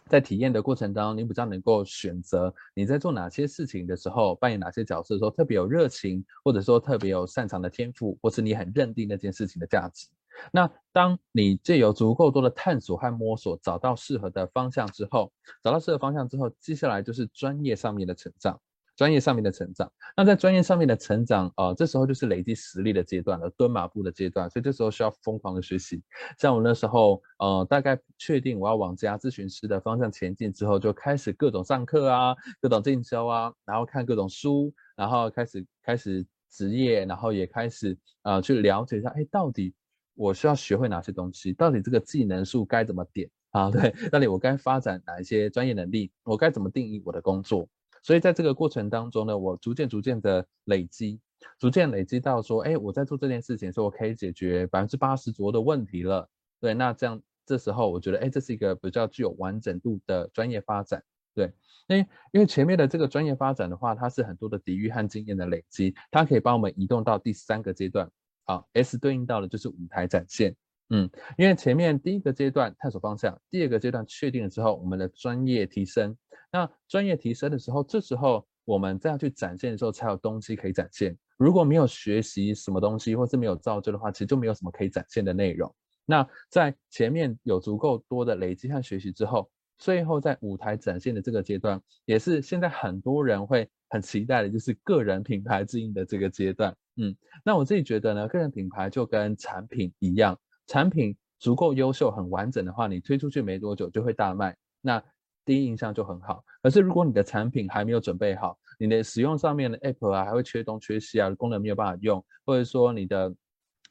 [0.08, 10.08] 在体验的过程当中，你比较能够选择你在做哪些事情的时候，扮演哪些角色的时候特别有热情，或者说特别有擅长的天赋，或是你很认定那件事情的价值。
[10.50, 18.58] 那当你借由足够多的探索和摸索，找到适合的方向之后，找到适合方向之后，接下来就是专业上面的成长。
[18.96, 26.02] 专业上面的成长，那在专业上面的成长，呃，这时候就是累积实力的阶段了，蹲马步的阶段，所以这时候需要疯狂的学习。
[26.38, 39.74] 像我那时候，呃，大概确定我要往家咨询师的方向前进之后，就开始各种上课啊，各种进修啊，然后看各种书，然后开始开始职业，然后也开始呃去了解一下，哎，到底
[40.14, 41.54] 我需要学会哪些东西？
[41.54, 43.70] 到底这个技能树该怎么点啊？
[43.70, 46.12] 对，到底我该发展哪一些专业能力？
[46.24, 47.66] 我该怎么定义我的工作？
[48.02, 51.20] 所以在这个过程当中呢，我逐渐逐渐的累积，
[51.58, 56.28] 逐渐累积到说，哎，我在做这件事情的时候，我可以解决百分之八十左右的问题了。
[56.60, 61.02] 对，那这样这时候我觉得，哎，这是一个比较具有完整度的专业发展。
[61.34, 61.52] 对，
[61.86, 68.10] 因为因为前面的这个专业发展的话，它是很多的底蕴和经验的累积，它可以帮我们移动到第三个阶段。
[68.44, 70.54] 好，S 对应到的就是舞台展现。
[70.90, 76.16] 嗯，因为前面第一个阶段探索方向，第二个阶段确定了之后，我们的专业提升。
[76.52, 81.16] 那专业提升的时候，这时候我们再要去展现的时候，才有东西可以展现。
[81.38, 85.74] 如果没有学习什么东西，或是没有造就的话，其实就没有什么可以展现的内容。
[86.04, 96.76] 那在前面有足够多的累积和学习之后，最后在舞台展现的这个阶段，也是现在很多人会很期待的，就是个人品牌经营的这个阶段。
[96.96, 100.38] 嗯，那我自己觉得呢，个人品牌就跟产品一样。
[100.66, 105.02] 产品足够优秀、很完整的话，你推出去没多久就会大卖，那
[105.44, 106.44] 第一印象就很好。
[106.62, 113.34] 可是如果你的产品还没有准备好，你的使用上面的 App 啊还会缺东缺西啊，功能没有办法用，或者说你的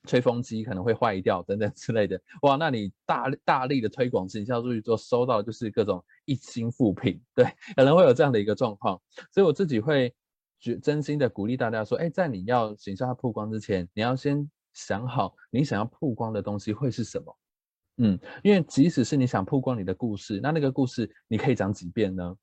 [0.08, 9.02] 吹风机可能会坏掉等等之类的，哇，那你大大力的推广营销出去之后，收到就是各种一星负评，对，可能会有这样的一个状况。
[9.32, 10.14] 所以我自己会
[10.60, 14.50] 觉真心的鼓励大家说，哎，在你要形象曝光之前，你要先。
[14.74, 17.38] 想好你想要曝光的东西会是什么？
[17.98, 22.36] 嗯，因为即使是你想曝光你的故事，那那个故事你可以讲几遍呢？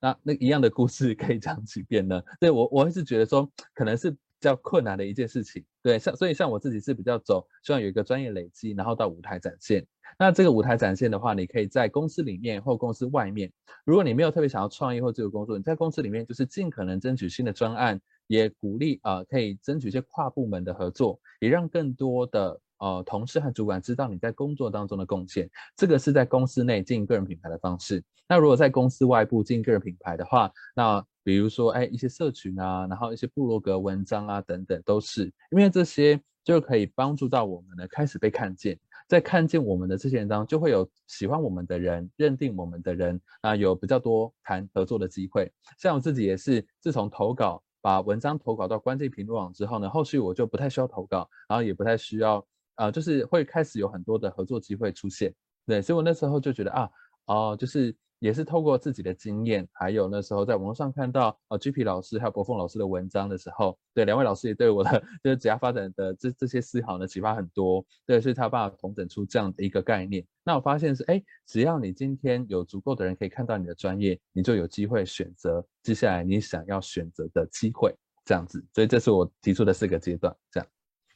[0.00, 2.22] 那那一样的故事 可以讲几遍呢？
[2.40, 5.64] 对，我我是觉得说，可能是比较困难的一件事情。
[5.82, 9.86] 对，像所以像我自己是比较走，希望有一个专业累积，然后到舞台展现。
[10.18, 13.52] 那这个舞台展现的话，你可以在公司里面或公司外面。
[13.84, 18.00] 如果你没有特别想要创业或自由工作，你在公司里面就是尽可能争取新的专案。
[18.26, 25.48] 也鼓励啊、呃，可以争取一些跨部门的合作，也让更多的呃同事和主管知道你在工作当中的贡献。
[25.74, 28.04] 这个是在公司内经营个人品牌的方式。
[28.28, 38.78] 那如果在公司外部经营个人品牌的话，那比如说哎一些社群啊，然后一些部落格文章啊等等，都是因为这些就可以帮助到我们呢开始被看见。
[39.06, 45.52] 在看见我们的这些人当中，就会有喜欢我们的人，认定我们的人啊，有比较多谈合作的机会。
[45.78, 52.44] 像我自己也是，自从投稿把文章投稿到关键评论网之后呢，后续我就不太需要投稿，然后也不太需要、
[52.76, 55.34] 呃，就是会开始有很多的合作机会出现。
[55.66, 56.90] 对，所以我那时候就觉得啊，
[57.26, 57.94] 哦、就是。
[58.20, 70.24] 也是透过自己的经验，还有那时候在网络上看到呃，G P 老师还有柏凤老师的文章的时候，对两位老师也对我的就是职业发展的这这些思考呢启发很多，对，所以他把统整出这样的一个概念。
[70.42, 78.64] 那我发现是，哎，只要你今天有足够的人可以看到你的专业，你就有机会选择接下来你想要选择的机会，这样子。
[78.72, 80.68] 所以这是我提出的四个阶段，这样。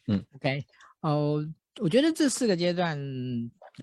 [0.08, 0.62] 嗯，OK，
[1.00, 1.46] 哦，
[1.80, 2.98] 我觉得这四个阶段。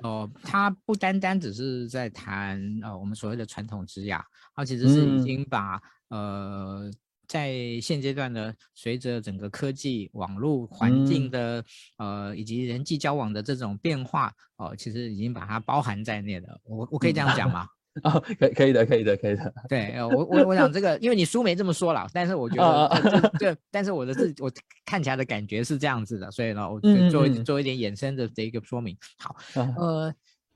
[0.01, 4.21] 哦，它不单单只是在谈呃我们所谓的传统职涯，
[4.53, 6.91] 他其实是已经把、嗯、呃
[7.29, 11.63] 在现阶段的随着整个科技网络环境的、
[11.95, 16.59] 嗯、呃以及人际交往的这种变化哦、呃，其实已经把它包含在内了。
[16.65, 17.65] 我我可以这样讲吗？
[18.03, 19.53] 嗯 哦，可以可以的，可以的，可以的。
[19.69, 24.51] 对，我我我想这个，因为你书没这么说了，但是我觉得，对，但是我的自我
[24.85, 28.97] 看起来的感觉是这样子的，所以呢，我就做做一点衍生的这一个说明。
[29.17, 29.35] 好，
[29.77, 30.13] 呃，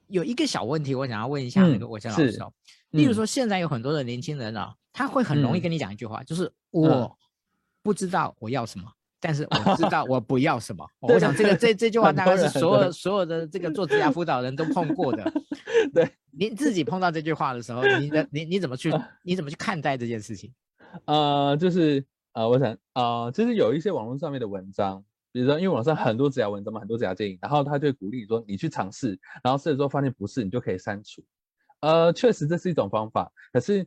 [0.07, 2.51] 有一个小问题，我想要问一下那个伟成老师哦，
[2.91, 7.17] 例如说现在有很多的年轻人啊，他会很容易跟你讲一句话，就是我
[7.81, 8.85] 不知道我要什么。
[9.21, 15.29] 但是我知道我不要什么， 我想这个这这句话大概是所有所有的这个做职涯辅导人都碰过的。
[15.93, 18.91] 对，您自己碰到这句话的时候，你的你你怎么去
[19.23, 20.53] 你怎么去看待这件事情？
[21.05, 31.23] 呃，就是呃，我想呃，就是有一些网络上面的文章，比如说因为网上很多职涯文章嘛，很多职涯建议，然后他就鼓励你说你去尝试，然后试了之后发现不是，你就可以删除。
[31.81, 33.85] 呃，确实这是一种方法，可是。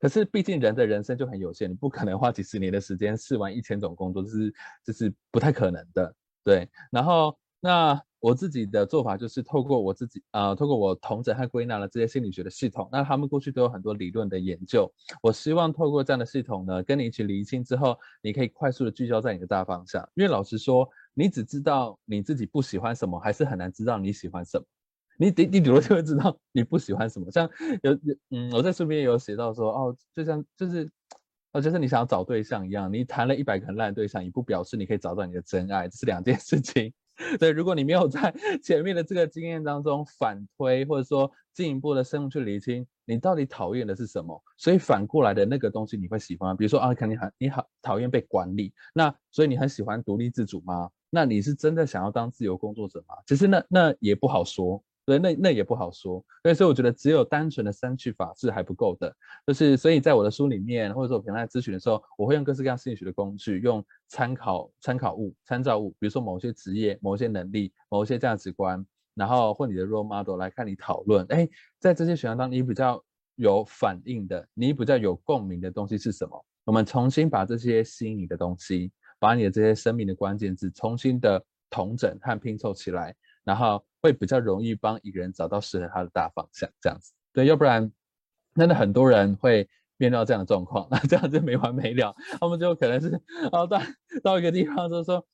[0.00, 6.14] 可是，毕竟人的人生就很有限，你不可能花几十年的时间试完一千种工作，这是这是不太可能的。
[6.44, 14.90] 对，然后那我自己的做法就是透过我自己呃，透过我同整和归纳了这些心理学的系统，那他们过去都有很多理论的研究。
[15.20, 20.02] 我希望透过这样的系统呢，跟你一起厘清之后，你可以快速的聚焦在你的大方向。
[20.14, 24.64] 因为老实说，你只知道你自己不喜欢什么，还是很难知道你喜欢什么。
[25.18, 27.46] 你你你比如就会知道你不喜欢什么，像
[27.82, 30.90] 有有嗯，我在书边有写到说，哦，就像就是，
[31.52, 36.90] 哦，就是你想要找对象一样，你谈了一百个烂对象，也不表示你可以找到你的真爱，这是两件事情。
[37.38, 50.90] 对，如果你没有在 前面的这个经验当中反推，或者说进一步的深入去理清，你到底讨厌的是什么，所以反过来的那个东西你会喜欢，比如说啊，肯定很你好讨厌被管理，那所以你很喜欢独立自主吗？
[51.10, 53.14] 那你是真的想要当自由工作者吗？
[53.26, 54.82] 其实那那也不好说。
[55.06, 56.24] 对，那那也不好说。
[56.54, 59.14] 所以我觉得只有单纯的删去法是还不够的。
[59.46, 71.26] 就是，所以在我的书里面，或者说我平常在咨询的时候，我会用各式各样心理学的工具，用参考参考物、参照物，比如说某些职业、某些能力、某些价值观，然后或你的 role model 来看你讨论。
[71.28, 73.02] 哎，在这些选项当中，你比较
[73.36, 76.44] 有反应的，你比较有共鸣的东西是什么？
[76.64, 83.14] 我们重新把这些吸引你的东西，把你的这些生命的关键字重新的统整和拼凑起来。
[83.44, 87.90] 然后会比较容易帮一个人找到适合他的大方向，这样子，对，要不然
[88.54, 92.14] 真的很多人会面临到这样的状况， 那这样就没完没了。
[92.38, 93.18] 他们就可能是，
[93.50, 93.80] 哦，到
[94.22, 95.26] 到一个地方就是说，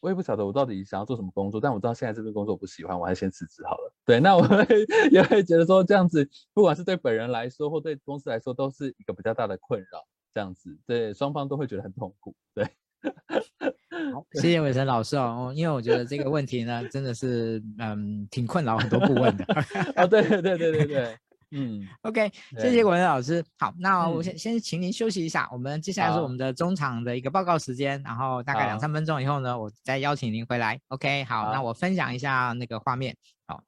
[0.00, 3.90] 我也不晓得我到底想要做什么工作，但我知道现在这份工作我不喜欢，我还是先辞职好了。
[4.04, 4.66] 对，那我会
[5.10, 10.06] 也会觉得说这样子，不管是对本人来说或对公司来说，都是一个比较大的困扰。
[10.34, 12.36] 这样子，对，双方都会觉得很痛苦。
[12.54, 12.68] 对。
[13.90, 19.44] 好， 谢谢伟成老师哦，因为我觉得这个问题呢，真的是嗯，挺困扰很多顾问的。
[19.52, 19.64] 啊、
[19.96, 21.18] 哦，对对对对对对，
[21.50, 23.44] 嗯，OK，谢谢伟成老师。
[23.58, 30.80] 好，那我先、嗯、先请您休息一下，我们接下来是我们的中场的一个报告时间，然后大概两三分钟以后呢，我再邀请您回来。
[30.88, 33.16] OK，好，好，那我分享一下那个画面。
[33.46, 33.64] 好，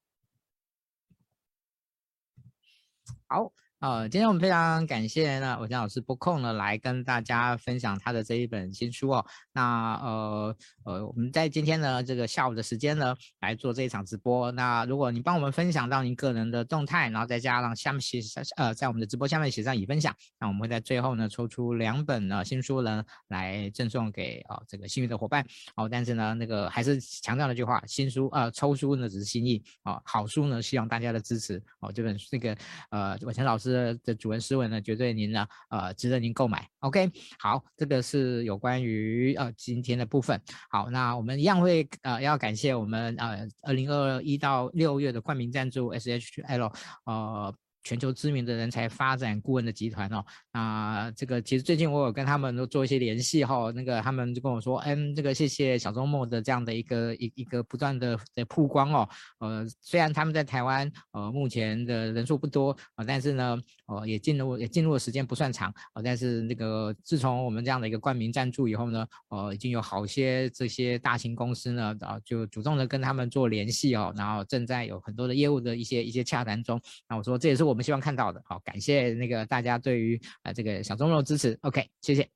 [3.26, 3.52] 好。
[3.82, 9.26] 呃，今天我们非常感谢呢，伟强老师不空呢来跟大家分享他的这一本新书哦。
[9.52, 14.52] 那呃呃，我们在今天呢这个下午的时间呢来做这一场直播。
[14.52, 25.44] 那如果你帮我们分享到您个人的动态，然后再加上下面写上呃在我们的直播下面写上已分享，那我们会在最后呢抽出两本呢新书呢来赠送给啊、这个幸运的伙伴。
[25.74, 31.90] 哦，但是呢那个还是强调那句话，新书呃抽书呢只是心意哦，好书呢希望大家的支持哦。
[31.90, 32.56] 这本这个
[32.90, 33.71] 呃伟强老师。
[33.72, 36.68] 的主文诗文呢，绝对您呢，呃，值得您购买。
[36.80, 40.40] OK，好，这个是有关于呃今天的部分。
[40.70, 46.72] 好，那我们一样会呃要感谢我们呃二零二一到六月的冠名赞助 SHL
[47.06, 47.54] 呃
[47.84, 59.08] 全球知名的人才发展顾问的集团哦，啊，这个其实最近我有跟他们都做一些联系哈、哦，那个他们就跟我说，嗯，这个谢谢小周末的这样的一个一一个不断的的曝光哦，
[59.40, 77.71] 呃，虽然他们在台湾呃目前的人数不多啊、呃，但是呢，呃，也进入也进入的时间不算长啊、呃，但是那个自从我们这样的一个冠名赞助以后呢，呃，已经有好些这些大型公司呢，啊、呃，就主动的跟他们做联系哦，然后正在有很多的业务的一些一些洽谈中，那我说这也是我。
[77.72, 82.28] 我们希望看到的，好，感谢那个大家对于啊这个小周末的支持，OK，谢谢，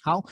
[0.00, 0.24] 好。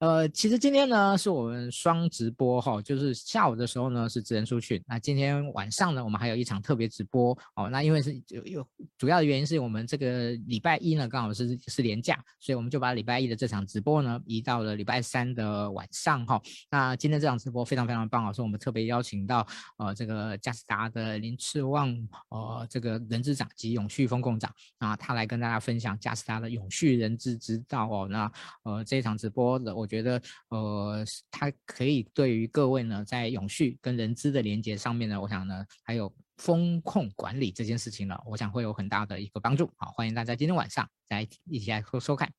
[0.00, 7.68] 呃，其实今天呢是我们双直播哈，就是下午的时候呢是职人书讯，那今天晚上呢我们还有一场特别直播哦。
[7.68, 16.40] 那因为是有有主要的原因是我们这个礼拜一呢刚好是是连假，所以我们就把礼拜一的这场直播呢移到了礼拜三的晚上哈。
[16.70, 19.44] 那今天这场直播非常非常棒啊，是我们特别邀请到
[19.78, 21.92] 呃这个佳世达的林赤旺
[22.28, 28.06] 呃这个人资长及永续风控长啊，他来跟大家分享佳世达的永续人资之道哦。
[28.08, 28.30] 那
[28.62, 29.87] 呃这一场直播的我。
[29.88, 39.68] 觉得呃，它可以对于各位呢，在永续跟人资的连接上面呢，我想呢，还有风控管理这件事情呢，我想会有很大的一个帮助。
[39.76, 42.30] 好，欢迎大家今天晚上来一起来收收看。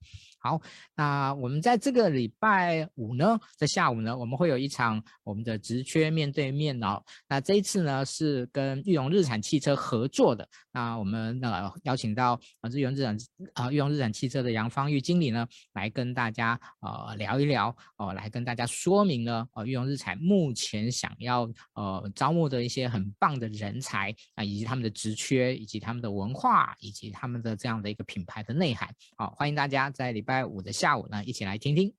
[0.41, 0.61] 好，
[0.95, 7.03] 那我们在这个礼拜五呢，在下午呢，我们会有一场我们的职缺面对面哦。
[7.27, 10.47] 那这一次呢，是跟玉龙日产汽车合作的。
[10.71, 13.17] 那我们呃邀请到啊裕隆日产
[13.53, 17.67] 啊裕隆日产汽车的杨芳玉经理呢，来跟大家呃聊一聊
[17.97, 28.87] 哦、呃，来跟大家说明呢呃玉龙日产目前想要呃招募的一些很棒的人才啊，以及他们的职缺，以及他们的文化，以及他们的这样的一个品牌的内涵。
[29.17, 30.28] 好，欢迎大家在礼拜。
[30.29, 31.91] 礼拜五的下午呢，一起来听听。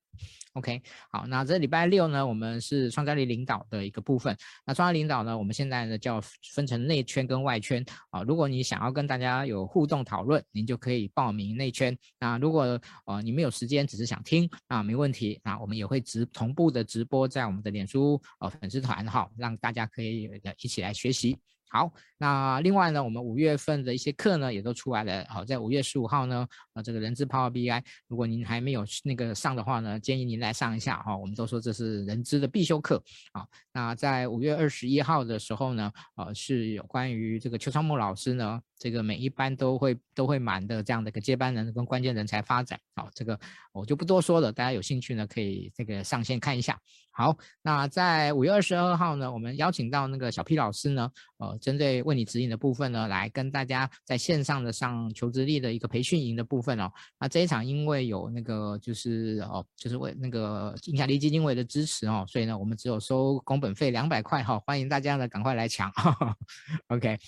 [0.52, 4.36] OK，好，那这礼拜六呢，我们是创造力领导的一个部分。
[4.64, 6.20] 那创造力领导呢，我们现在呢叫
[6.52, 8.22] 分成内圈跟外圈啊。
[8.22, 11.96] 如果你想要跟大家有互动讨论，您就可以报名内圈。
[12.20, 15.40] 那如果呃你没有时间，只是想听啊，没问题。
[15.42, 20.30] 那我们也会直同步的直播在我们的脸书呃粉丝团哈，让大家可以
[20.62, 21.36] 一起来学习。
[21.72, 25.24] 好，那另外呢，我们五月份的一些课呢也都出来了。
[25.28, 26.44] 好，在五月十五号呢，
[26.74, 31.16] 呃，这个人资 Power BI，如果您还没有那个上的话呢，建议您来上一下哈。
[31.16, 33.00] 我们都说这是人资的必修课
[33.30, 33.46] 啊。
[33.72, 38.60] 那在五月二十一号的时候呢，呃，是有关于这个邱昌木老师呢。
[38.80, 43.38] 这个每一班都会都会满的这样的一个接班人跟关键人才发展，好，这个
[43.72, 46.80] 我就不多说了，大家有兴趣呢可以这个上线看一下。
[47.10, 56.90] 好，那在五月二十二号呢，我们邀请到那个小 P 老师呢，呃，针对为你指引的部分呢，来跟大家在线上的上求职力的一个培训营的部分哦。
[57.18, 65.90] 那这一场因为有那个就是哦，就是为那个影响力基金会的支持哦，所以呢，我们只有收工本费两百块哈，欢迎大家呢赶快来抢。
[65.92, 66.36] 哈 哈
[66.88, 67.18] OK。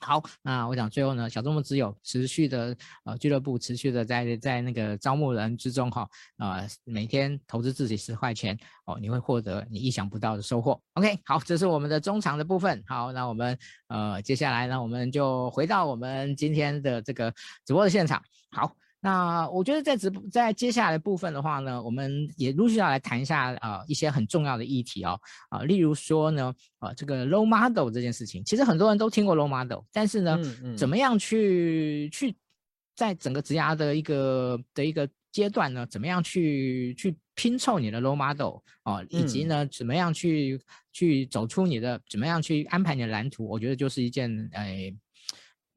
[0.00, 10.80] 好，那我想最后呢，小周末只有持续的呃俱乐部持续的在在那个招募人之中哈，呃每天投资自己十块钱哦，你会获得你意想不到的收获。
[10.94, 12.82] OK，好，这是我们的中场的部分。
[12.86, 17.32] 好，那我们呃接下来呢，我们就回到我们今天的这个
[17.64, 18.22] 直播的现场。
[18.50, 18.72] 好。
[19.00, 25.20] 那我觉得在直播在接下来的部分的话呢，我们也陆续要来谈一下呃一些很重要的议题哦。
[25.50, 32.34] 啊、呃，例如说呢呃这个 role model 这件事情，其实很多人都听过 role model，但是呢，嗯嗯、怎么样去去
[32.96, 40.60] 在整个职涯的一个的一个阶段呢，怎么样去去拼凑你的 role model 哦、呃，以及呢，怎么样去
[40.92, 44.92] 去走出你的，怎么样去安排你的蓝图，我觉得就是一件哎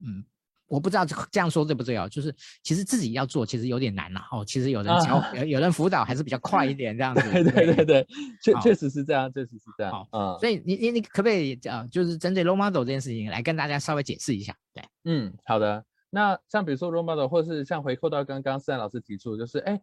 [0.03, 0.25] 嗯。
[0.71, 4.45] 我不知道这样说对不对哦，就是其实自己要做，其实有点难了哦。
[4.45, 7.21] 其实有人教，啊、有有人辅导还是比较快一点这样子。
[7.29, 8.07] 对对对对，
[8.41, 9.91] 确确实是这样，确实是这样。
[9.91, 14.55] 好，嗯，所以你你你可不可以呃，就是针对 role model 这件事情来跟大家稍微解释一下？
[14.73, 15.83] 对，嗯，好的。
[16.09, 19.81] 那像比如说 role model，或是像回扣到刚刚思然老师提出，就是哎，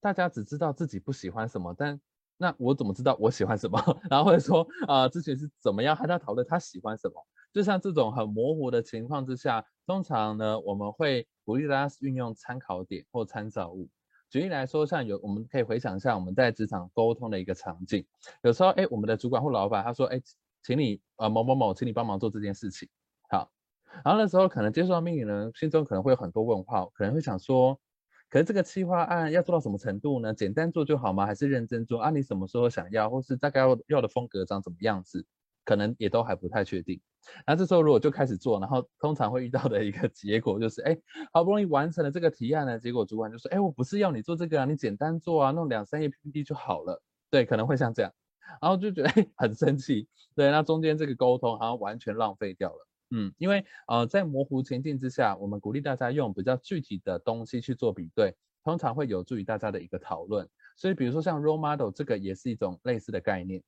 [0.00, 2.00] 大家只知道自己不喜欢什么，但
[2.38, 3.78] 那我怎么知道我喜欢什么？
[4.10, 7.14] 然后或者说啊，呃、之前是怎么样和他讨论他喜欢什么？
[7.56, 13.88] 就像这种很模糊的情况之下，通常呢，我们会鼓励大家运用参考点或参照物。
[14.28, 18.04] 举例来说，像有我们可以回想一下我们在职场沟通的一个场景，
[18.42, 20.20] 有时候哎，我们的主管或老板他说哎，
[20.62, 22.90] 请你呃某某某，请你帮忙做这件事情。
[23.30, 23.50] 好，
[24.04, 27.80] 然后那时候可能接受到命令呢，心中可能会有很多问号，可能会想说，
[28.28, 30.34] 可是这个企划案要做到什么程度呢？
[30.34, 31.24] 简单做就好吗？
[31.24, 32.02] 还是认真做？
[32.02, 35.24] 啊，你什么时候想要，或是大概要要的风格长怎么样子？
[35.66, 36.98] 可能也都还不太确定，
[37.46, 40.96] 那这时候如果就开始做，然后通常会遇到的一个 结果就是，哎，
[41.32, 48.12] 好不容易完成了这个提案呢，结果主管就说，哎，我不是要你做这个啊，你简单做啊，弄两三页 PPT 就好了，对，可能会像这样，
[48.62, 60.48] 然后就觉得很生气，对，那中间这个沟通好像完全浪费掉了，嗯，因为呃，在模糊情境之下，我们鼓励大家用比较具体的东西去做比对，通常会有助于大家的一个讨论。
[60.76, 63.62] 所以，比如说像 role model 这个也是一种类似的概念。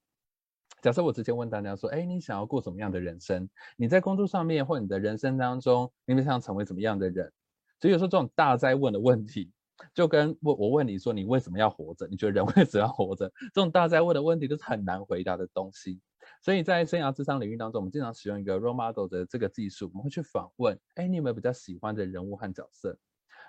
[0.83, 3.49] 假设我之前问大家说，哎，你想要过什么样的人生？
[3.77, 7.33] 你在工作上面或你的人生当中，你们想成为怎么样的人？
[7.81, 9.53] 所以有时候这种大哉问的问题，
[9.93, 12.07] 就跟我我问你说，你为什么要活着？
[12.07, 13.29] 你觉得人为什么要活着？
[13.55, 16.01] 这种大哉问的问题都是很难回答的东西。
[16.43, 22.97] 所以在生涯智商领域当中，我们经常使用一个 role model 的这个技术，我们会去访问，哎，你有没有比较喜欢的人物和角色？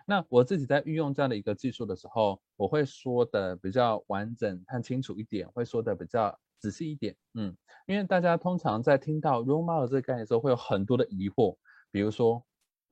[0.05, 7.55] 那我自己在运用这样的一个技术的时候，我会说的比较完整和清楚一点，会说的比较仔细一点，嗯，
[7.87, 11.57] 因为大家通常在听到 role model 这个概念的时候，会有很多的疑惑，
[11.91, 12.45] 比如说，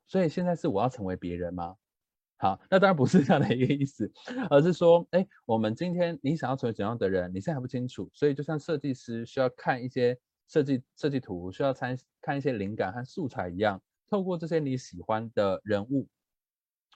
[0.07, 1.76] 所以现在是我要成为别人吗？
[2.39, 4.11] 好，那当然不是这样的一个意思，
[4.49, 16.07] 而是说，哎，我们今天你想要成为怎样的人，你现在还不清楚，所以就像设计师需要看一些设计设计图，需要参看一些灵感和素材一样，透过这些你喜欢的人物，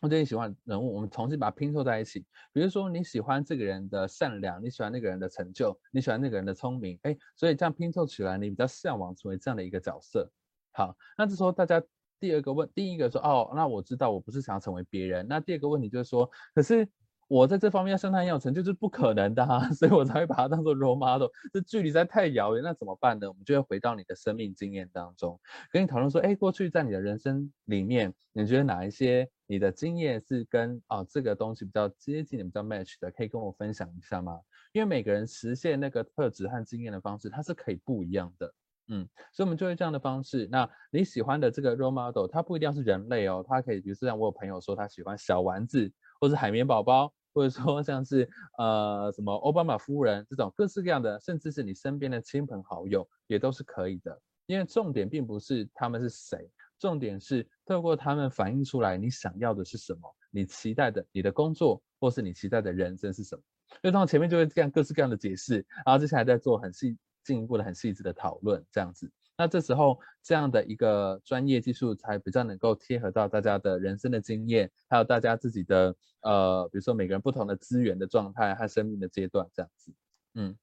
[0.01, 2.25] 或者你喜欢人物，我们重新把它拼凑在一起。
[2.51, 10.29] 比如说你喜欢这个人的善良，你喜欢那个人的成就，你喜欢那个人的聪明，哎，所以这样拼凑起来，你比较向往成为这样的一个角色。
[10.71, 11.81] 好，那这时候大家。
[12.19, 15.25] 第二个问，第一个说哦，那我知道我不是想要成为别人。
[15.27, 16.87] 那第二个问题就是说，可是
[17.31, 21.29] 我在这方面要像他一样成就，是不可能的啊， 所以我才会把它当做 role model。
[21.53, 23.29] 这距离在太遥远，那怎么办呢？
[23.29, 25.39] 我们就会回到你的生命经验当中，
[25.71, 34.37] 跟你讨论说，哎，过去在你的人生里面，你觉得哪一些你的经验是跟啊、这个东西比较接近、比较 match 的，可以跟我分享一下吗？
[34.73, 38.53] 因为每个人实现那个特质和经验的方式，它是可以不一样的。
[38.89, 40.49] 嗯，所以我们就会这样的方式。
[40.51, 54.21] 那你喜欢的这个 role model，它不一定要是人类哦，它可以，比如说像我有朋友说他喜欢小丸子，或是海绵宝宝，或者说像是呃什么奥巴马夫人这种各式各样的，甚至是你身边的亲朋好友也都是可以的。
[54.45, 63.41] 因为重点并不是他们是谁，重点是透过他们反映出来你想要的是什么，你期待的你的工作或是你期待的人生是什么。
[63.81, 66.97] 所以，当前面就会这样各式各样的解释，然后接下来再做很细。
[67.23, 69.07] 进一步的很细致的讨论，这样子，
[69.41, 79.91] 那这时候这样的一个专业技术才比较能够贴合到大家的人生的经验，还有大家自己的呃，比如说每个人不同的资源的状态和生命的阶段，这样子。
[80.35, 80.55] 嗯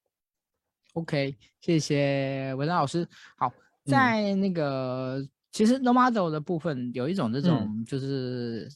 [0.93, 3.05] ，OK，谢谢文章老师。
[3.37, 3.53] 好，
[3.85, 8.71] 在那个、嗯、其实 role model 的部分有一种这种就是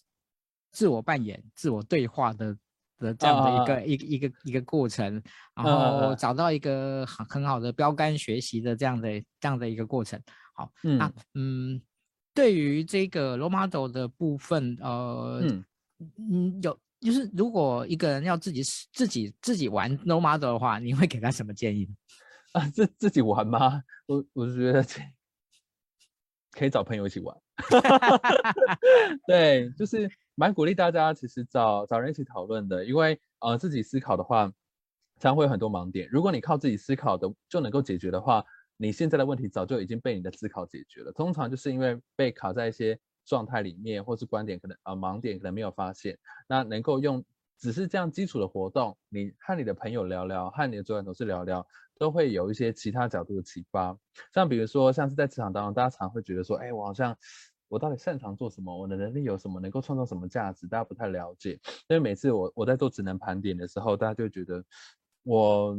[0.73, 2.57] 自我扮演、嗯、自我对话的。
[3.03, 5.23] 的这样的一个、uh, 一个一个一个过程，
[5.55, 10.19] 然后找到一个很很好的标杆学习的这样的这样的一个过程。
[10.55, 11.83] 好，嗯那嗯，
[12.33, 15.65] 对于这个 role model 的部分，呃，嗯，
[16.17, 21.89] 嗯有就是如果一个人要自己自己自己玩 role model 的话，你会给他什么建议？
[22.53, 23.83] 啊，自自己玩吗？
[24.07, 24.85] 我我是觉得
[26.53, 27.37] 可以找朋友一起玩。
[29.27, 30.11] 对，就是。
[30.35, 34.51] 蛮鼓励大家，其实找找人一起讨论的，因为呃自己思考的话，
[35.21, 36.09] 常会有很多盲点。
[36.11, 38.45] 如果你靠自己思考的就能够解决的话，
[38.79, 41.13] 你现在的问题早就已经被你的思考解决了。
[41.13, 46.19] 通常就是因为被卡在一些状态里面，或是观点可能呃盲点可能没有发现。
[46.49, 47.23] 那能够用
[47.59, 51.65] 只是这样基础的活动，你和你的朋友聊聊，和你的主管同事聊聊，
[51.99, 53.97] 都会有一些其他角度的启发。
[54.33, 57.17] 像比如说，像是在职场当中，大家常会觉得说，哎，我好像。
[57.73, 58.77] 我到底擅长做什么？
[58.77, 59.59] 我的能力有什么？
[59.59, 60.67] 能够创造什么价值？
[60.69, 61.53] 大家不太了解。
[61.89, 64.63] 因为每次我我在做职能盘点的时候，大家就觉得
[65.23, 65.75] 我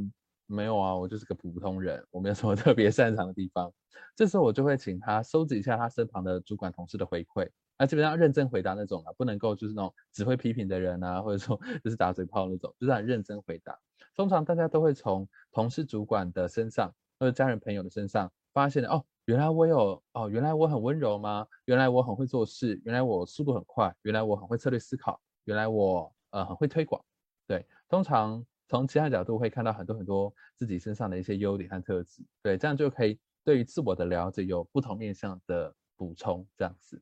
[0.47, 3.71] 没有啊，我就是个普通人，我没有什么 特别擅长的地方。
[4.15, 13.77] 这时候我就会请他收集一下他身旁的主管同事的回馈，那基本上认真回答那种啊，不能够就是那种只会批评的人啊，或者说 就是打嘴炮那种，就是很认真回答。
[14.15, 19.05] 通常大家都会从同事、主管的身上，或者家人、朋友的身上发现哦。
[19.25, 21.47] 原来我有哦，原来我很温柔吗？
[21.65, 27.03] 原来我很会做事，原来我速度很快，原来我很会策略思考，原来我呃很会推广。
[27.47, 32.21] 对，通常从其他角度会看到很多很多自己身上的一些优点和特质。
[32.41, 36.45] 对，这样就可以对于自我的了解有不同面向的补充。
[36.57, 37.01] 这样子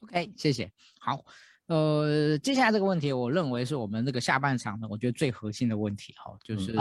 [0.00, 0.72] ，OK，谢谢。
[0.98, 1.24] 好。
[1.68, 6.74] 呃，接下来这个问题，我认为是我们这个下半场呢，我觉得最核心的问题哈，就是，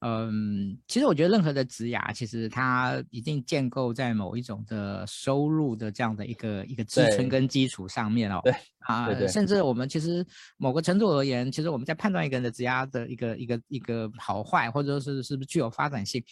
[0.00, 8.40] 嗯，其实我觉得任何的职涯，其实它一定建构在某一种的收入的这样的一个一个支撑跟基础上面哦。
[8.44, 8.54] 对
[8.86, 10.24] 啊，甚至我们其实
[10.56, 16.22] 某个程度而言，其实我们在判断一个人的职涯的一个一个一个好坏，或者说是是不是具有发展性，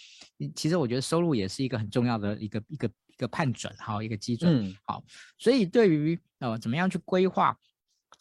[0.55, 4.65] 其实我觉得收入也是一个很重要的一个一个一个判准，好一个基准。
[4.65, 5.03] 嗯，好，
[5.39, 7.57] 所以对于呃怎么样去规划。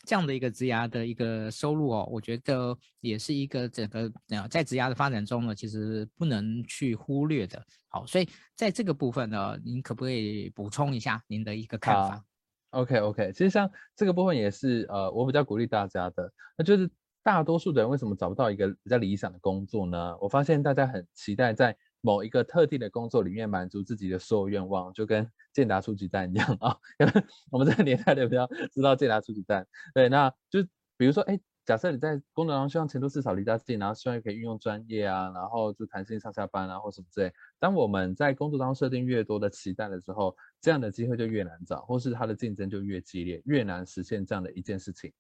[0.10, 4.12] 这样的一个职涯的一个收入哦，我觉得也是一个整个
[4.49, 7.64] 在职涯的发展中呢，其实不能去忽略的。
[7.89, 12.26] 好，所以在这个部分呢，您可不可以补充一下您的一个看法
[12.72, 16.89] ？OK OK，其实像这个部分也是呃，我比较鼓励大家的，那就是
[17.22, 20.18] 大多数的人为什么找不到一个比较理想的工作呢？
[20.20, 26.78] 我发现大家很期待在某一个特定的工作里面满足自己的所有愿望，就跟健达出奇蛋一样啊。
[27.52, 30.64] 我们这个年代的比较知道健达出奇蛋，对，那就
[30.97, 37.32] 比如说，哎，假设你在工作当中希望程度至少离家近，然后希望可以运用专业啊，然后就弹性上下班啊，或什么之类。
[37.60, 45.14] 当我们在工作当中设定越多的期待的时候，这样的机会就越难找，或是它的竞争就越激烈，越难实现这样的一件事情。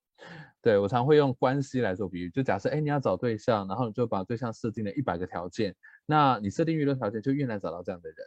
[0.61, 5.73] 对，我常会用关系来做比喻，就假设，哎，你要找对象，然后你就把对象设定了一百个条件，
[6.05, 8.17] 那你设定越多条件，就越难找到这样的人。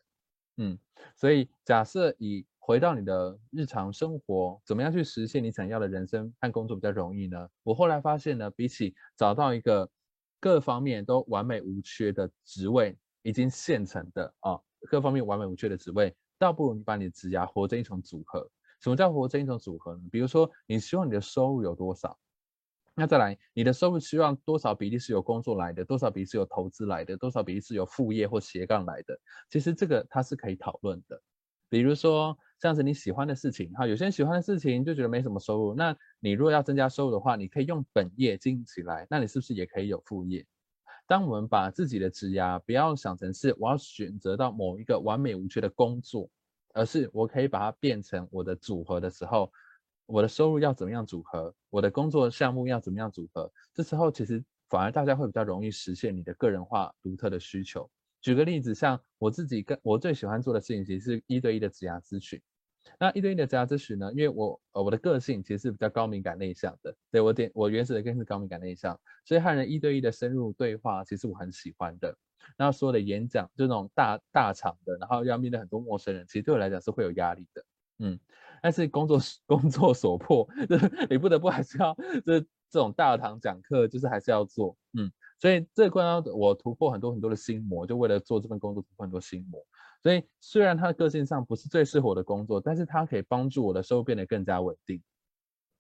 [0.57, 0.79] 嗯，
[1.17, 7.49] 所以假设以回到你的日常生活，怎么样去实现你想要的人生和工作比较容易呢？
[7.63, 9.91] 我后来发现呢，比起找到一个
[10.41, 18.49] 各方面都完美无缺的职位，已经现成的啊，各方面完美无缺的职位，倒不如你把你的职涯活成一种组合。
[18.83, 20.03] 什么叫活成一种组合呢？
[20.11, 22.19] 比如说，你希望你的收入有多少？
[22.95, 29.19] 那再来，你的收入希望多少比例是由工作来的，多少比例是由投资来的，多少比例是由副业或斜杠来的？
[29.49, 31.23] 其实这个它是可以讨论的。
[31.71, 35.75] 比如说，像是你喜欢的事情，哈，有些人喜欢的事情就觉得没什么收入。
[35.75, 40.45] 那你如果要增加收入的话，你可以用本业经营起来，那你是不是也可以有副业？
[41.07, 46.29] 当我们把自己的职涯不要想成是我要选择到某一个完美无缺的工作。
[46.73, 49.53] 而是我可以把它变成我的组合的时候，
[50.07, 57.89] 我的收入要怎么样组合，我的工作项目要怎么样组合，这时候其实反而大家会比较容易实现你的个人化独特的需求。
[58.21, 62.41] 举个例子，像我自己跟我最喜欢做的事情，其实是一对一的职涯咨询。
[62.99, 72.17] 那一对一的职涯咨询呢，因为我呃我的个性其实是比较高敏感内向的，对，我点我原始的个性是高敏感内向，所以和人一对一的深入对话，其实我很喜欢的。
[72.57, 77.65] 然后所有的演讲，就那种大大场的，然后要面对很多陌生人，其实对我来讲是会有压力的，
[77.99, 78.19] 嗯。
[78.63, 82.41] 但是工作 工作所迫，就是你不得不还是要，就是
[82.71, 85.11] 这种大堂讲课，就是还是要做，嗯。
[85.41, 89.61] 所以这个过程中我突破很多很多的心魔，就为了做这份工作突破很多心魔。
[90.01, 95.03] 所以虽然他的个性上不是最适合我的工作，但是他可以帮助我的收入变得更加稳定。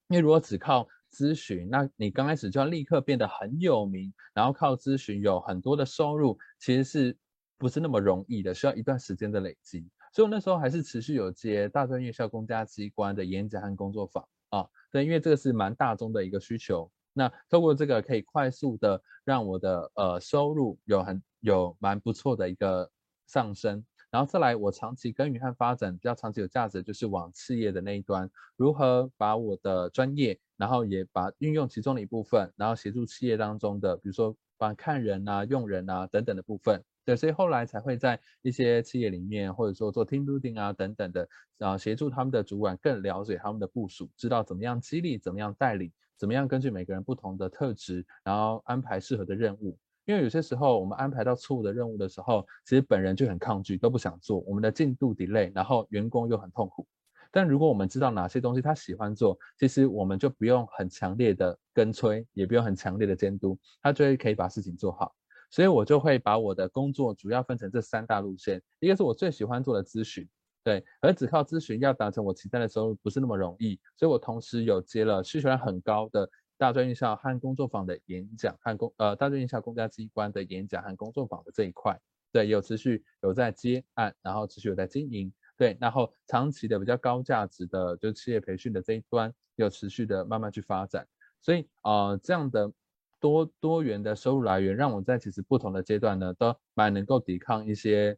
[0.09, 7.17] 因为如果只靠咨询，那你刚开始就要立刻变得很有名，然后靠咨询有很多的收入，其实是
[7.59, 8.55] 不是那么容易的？
[8.55, 9.87] 需要一段时间的累积。
[10.13, 16.91] 所以我那时候还是持续有接大专院校公家机关的演讲和工作坊啊，对，因为这个是蛮大众的一个需求。
[17.13, 22.91] 那透过这个可以快速的让我的呃收入有很有蛮不错的一个
[23.27, 23.85] 上升。
[24.11, 49.77] 然后再来，我长期耕耘和发展比较长期有价值，就是往企业的那一端，如何把我的专业，然后也把运用其中的一部分，然后协助企业当中的，比如说把看人啊、用人啊等等的部分，对，所以后来才会在一些企业里面，或者说做 team building 啊等等的，然后协助他们的主管更了解他们的部署，知道怎么样激励，怎么样带领，怎么样根据每个人不同的特质，然后安排适合的任务。
[50.05, 56.87] 因为有些时候我们安排到错误的任务的时候，其实本人就很抗拒，都不想做，我们的进度 delay，然后员工又很痛苦。
[57.33, 65.13] 但如果我们知道哪些东西他喜欢做，其实我们就不用很强烈的跟催，也不用很强烈的监督，他就会可以把事情做好。
[65.51, 70.29] 所以我就会把我的工作主要分成这三大路线，一个是我最喜欢做的咨询，
[70.63, 76.29] 对，而只靠咨询要达成我期待的收入不是那么容易，所以我同时有接了需求量很高的。
[76.59, 81.99] 大专院校和工作坊的演讲和工呃，大专院校公家机关的演讲和工作坊的这一块，
[82.31, 91.07] 对，有持续有在接案，然后持续有在经营，对，然后长期的比较高价值的，就是企业培训的这一端，有持续的慢慢去发展，
[91.41, 92.73] 所以呃，这样的
[93.21, 98.17] 多多元的收入来源，让我在其实不同的阶段呢，都蛮能够抵抗一些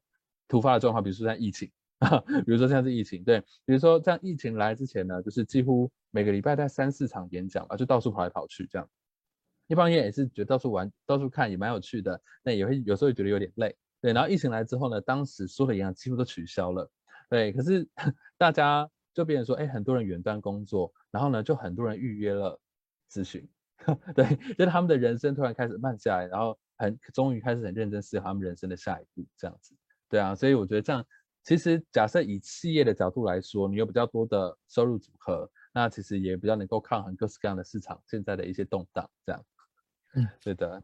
[0.48, 1.70] 突发的状况，比如说像疫情。
[2.44, 8.86] 比如说像是疫情，对，比如说在疫情来之前呢，就是几乎每个礼拜在三四场演讲吧，就到处跑来跑去这样。
[9.68, 14.12] 一方面也是觉得到处玩、到处看也蛮有趣的，那也会有时候觉得有点累，对。
[14.12, 16.90] 然后疫情来之后呢，当时所有的演讲几乎都取消了，
[17.34, 17.52] 对。
[17.52, 17.88] 可是
[18.38, 22.60] 大家就变成说，哎，很多人远端工作，然后呢，就很多人预约了
[23.10, 23.48] 咨询，
[24.14, 29.74] 对，就是他们的人生突然开始慢下来，然后很终于开始很认真思考他们人生的下一步，这样子，
[30.08, 30.34] 对啊。
[30.34, 31.04] 所以我觉得这样。
[31.46, 39.44] 其实，假设以企业的角度来说，你有比较多的收入组合，那其实也比较能够抗衡各式各样的市场现在的一些动荡，这样。
[40.14, 40.82] 嗯，对的。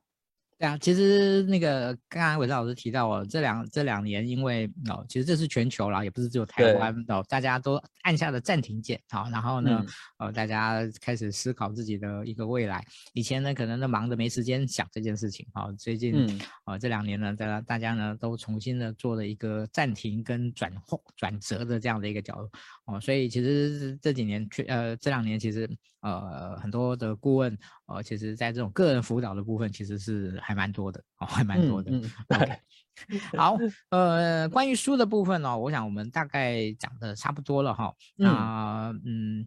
[0.60, 9.82] 对啊，其实那个刚刚伟成老师提到哦，这两这两年因为哦，其实这是全球啦，也不是只有台湾哦，大家都按下了暂停键，好，然后呢，
[10.18, 12.84] 呃、嗯，大家开始思考自己的一个未来。
[13.14, 22.50] 以前呢，可能都忙着没时间想这件事情，好，最近啊、这两年呢，大家大家呢都重新的做了一个暂停跟转换转折的这样的一个角度
[22.90, 25.70] 哦，所以其实这几年去呃这两年其实
[26.00, 30.38] 呃很多的顾问呃，其实在这种个人辅导的部分其实是。
[30.42, 31.92] 还蛮多的哦，还蛮多的。
[31.92, 32.02] 嗯
[33.36, 33.56] 好，
[33.90, 37.94] 呃，关于书的部分呢、哦，我想我们大概讲的差不多了哈。
[38.16, 39.46] 那嗯，嗯，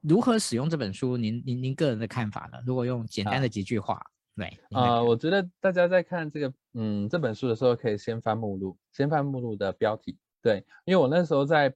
[0.00, 1.16] 如何使用这本书？
[1.16, 2.58] 您您您个人的看法呢？
[2.64, 4.00] 如果用简单的几句话，
[4.36, 10.16] 对啊、呃，我觉得大家在看这个嗯这本书的时候，可以先翻目录，先翻目录的标题。
[10.42, 11.74] 对，因为我那时候在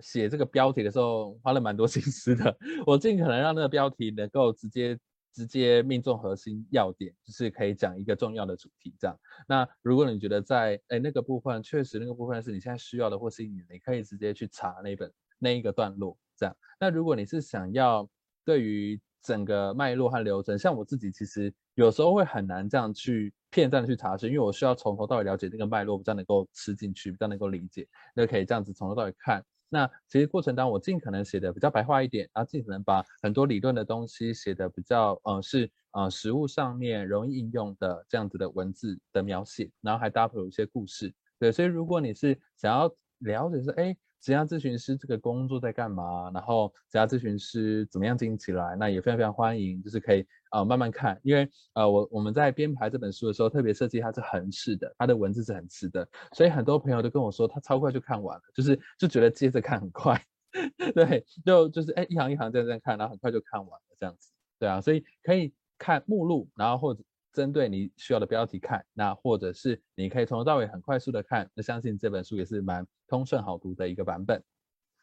[0.00, 4.98] 写这个标题的时候，花了蛮多心思的， 我尽可能让那个标题能够直接。
[5.36, 9.18] 直接命中核心要点，就是可以讲一个重要的主题，这样。
[9.48, 16.56] 那如果你觉得在哎那个部分确实那个部分是你现在需要的，或是你你可以直接去查那本那一个段落，这样。
[16.78, 18.08] 那如果你是想要
[18.44, 29.44] 对于整个脉络和流程，像我自己其实有时候会很难这样去片段的去查询，因为我需要从头到尾了解那个脉络，比较能够吃进去，比较能够理解，那可以这样子从头到尾看。
[29.74, 41.12] 那其实过程当中，我尽可能写的比较白话一点，然后尽可能把很多理论的东西写的比较呃是呃实物上面容易应用的这样子的文字的描写，然后还搭配有一些故事。
[41.40, 43.96] 对，所以如果你是想要了解说哎。
[44.24, 46.30] 职涯咨询师这个工作在干嘛？
[46.32, 48.74] 然后职涯咨询师怎么样经营起来？
[48.74, 60.18] 那也非常非常欢迎，就是可以啊、慢慢看，因为呃我我们在编排这本书的时候特别设计它是横式的，它的文字是横式的，所以很多朋友都跟我说他超快就看完了，就是就觉得接着看很快，
[60.94, 67.02] 对，就就是哎一行一行这样这样看，然后很快就看完了这样子，对啊，所以可以看目录，然后或者。
[67.34, 74.42] 针对你需要的标题看，那或者是你可以从头到尾很快速的看，那相信这本书也是蛮通顺好读的一个版本。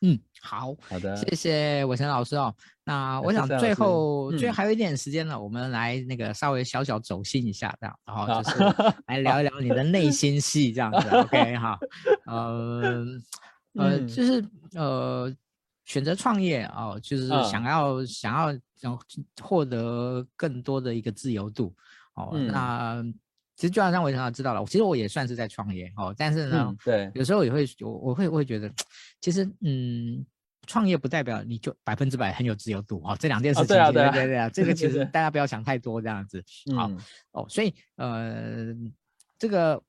[0.04, 2.52] 嗯，好，好的，谢谢伟成老师哦。
[2.84, 8.58] 那我想最后，最后还有一点时间呢，嗯，我们来那个稍微小小走心一下，这样，然后就是
[9.06, 11.08] 来聊一聊你的内心戏，这样子。
[11.10, 11.78] OK，好，
[12.26, 13.06] 呃，
[13.78, 15.32] 呃，就是呃，
[15.86, 19.00] 选择创业哦，就是想要，嗯，想要想
[19.40, 21.76] 获得更多的一个自由度。
[22.16, 23.04] 哦，那
[23.56, 28.72] 其实就好像我刚刚知道了，其实我也算是在创业哦，但是呢，嗯、对，有时候也会我我会我会觉得，
[29.20, 30.26] 其实嗯，
[30.66, 36.44] 创业不代表你就百分之百很有自由度哦，这两件事情，哦、对，啊对，啊对，这个其实大家不要想太多这样子，
[36.76, 36.98] 好、嗯、
[37.32, 38.74] 哦，所以呃，
[39.38, 39.82] 这个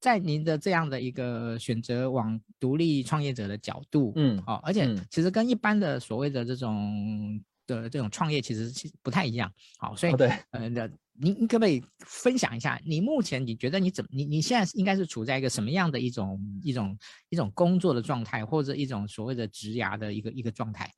[0.00, 10.90] 在您的这样的一个选择往独立创业者的角度，嗯，哦，而且其实跟一般的所谓的这种的这种创业其实其实不太一样，好，所以、哦、对，呃的。
[11.18, 16.98] 你你可不可以分享一下，你目前你觉得你怎么你你现在应该是处在一个什么样的一种一种
[17.30, 20.92] 一种工作的状态，或者一种所谓的职涯的一个一个状态？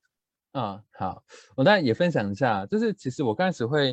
[0.55, 1.23] 嗯，好，
[1.55, 3.93] 我当然也分享一下，就是其实我刚开始会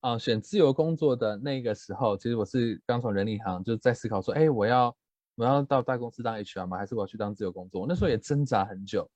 [0.00, 4.96] 啊、呃、选自由工作的那个时候，其实我是刚从人力行就在思考说，哎，我要
[5.34, 6.78] 我要到大公司当 HR 吗？
[6.78, 7.82] 还是我要去当自由工作？
[7.82, 9.06] 我那时候也挣扎很久。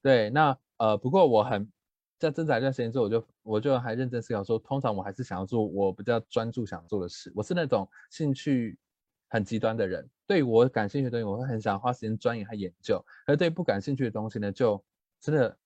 [0.00, 1.70] 对，那呃不过我很。
[2.18, 7.32] 在挣扎一段时间之后，我就我就还认真思考说，通常我还是想要做我比较专注想做的事。
[7.34, 8.76] 我是那种兴趣
[9.28, 14.82] 很极端的人，对我感兴趣的东西，我会很想花时间钻研和研究；而对不感兴趣的东西呢，就
[15.20, 15.56] 真的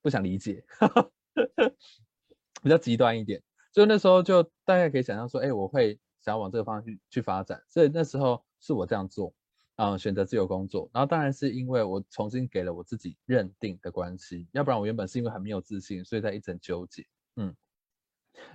[0.00, 0.64] 不想理解，
[2.62, 3.42] 比较极端一点。
[3.72, 7.62] 所以那时候就大概可以想象说，哎，我会想要往这个方向去去发展。
[7.68, 9.34] 所以那时候是我这样做。
[9.76, 17.04] 嗯，选择自由工作，然后当然是因为我重新给了我自己认定的关系，要不然我原本是因为很没有自信，所以在一直纠结。
[17.36, 17.54] 嗯，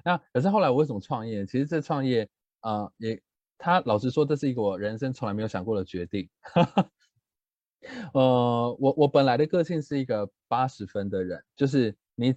[0.03, 1.45] 那可是后来我为什么创业？
[1.45, 2.27] 其实这创业
[2.61, 3.21] 啊、也
[3.59, 6.27] 他老实说，这是一个我人生从来没有想过的决定。
[8.13, 12.33] 呃，我我本来的个性是一个八十分的人，就是你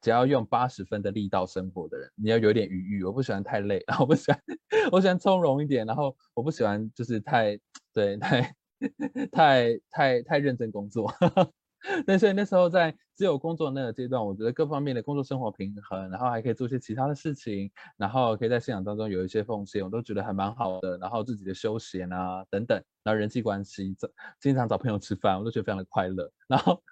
[0.00, 3.04] 只要用八十分的力道生活的人，你要有点余裕。
[3.04, 4.42] 我不喜欢太累，然 后我不喜欢，
[4.90, 7.56] 我喜欢从容一点，然后我不喜欢就是太。
[7.94, 8.54] 对，太
[9.32, 11.10] 太太太认真工作，
[12.06, 20.98] 那所以那时候在只有工作那个阶段，我觉得各方面的工作生活平衡，然后还可以做些其他的事情，然后可以在信仰当中有一些奉献，我都觉得还蛮好的。
[20.98, 23.94] 然后自己的休闲啊等等，然后人际关系，
[24.40, 26.30] 经常找朋友吃饭，我都觉得非常的快乐。
[26.48, 26.82] 然后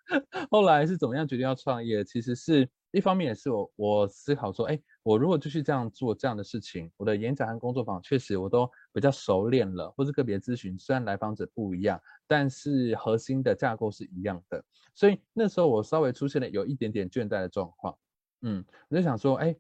[0.51, 2.05] 后来是怎么样决定要创业？
[2.05, 4.81] 其实是一方面也是我我思考说，哎。
[5.05, 14.65] 我如果继续这样做这样的事情，我的演讲和工作坊确实我都比较熟练了，或是个别咨询，虽然来访者不一样，但是核心的架构是一样的。
[14.95, 17.99] 所以那时候我稍微出现了有一点点倦怠的状况，
[18.43, 19.53] 嗯，我就想说，哎，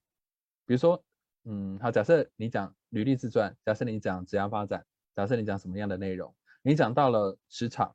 [0.64, 1.02] 比如说
[1.42, 7.92] 嗯，好，假设你讲履历自传，假设你讲职业发展，假设你讲什么样的内容，你讲到了十场，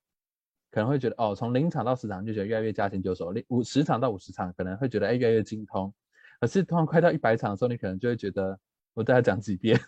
[0.72, 5.94] 可能会觉得哦，从零场到十场就觉得越来越驾轻就熟，五十场到五十场可能会觉得哎越来越精通，
[6.40, 8.60] 可是突然快到一百场的时候，你可能就会觉得
[8.94, 9.80] 我再讲几遍，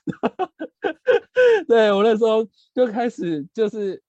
[1.67, 4.01] 对，我那时候就开始就是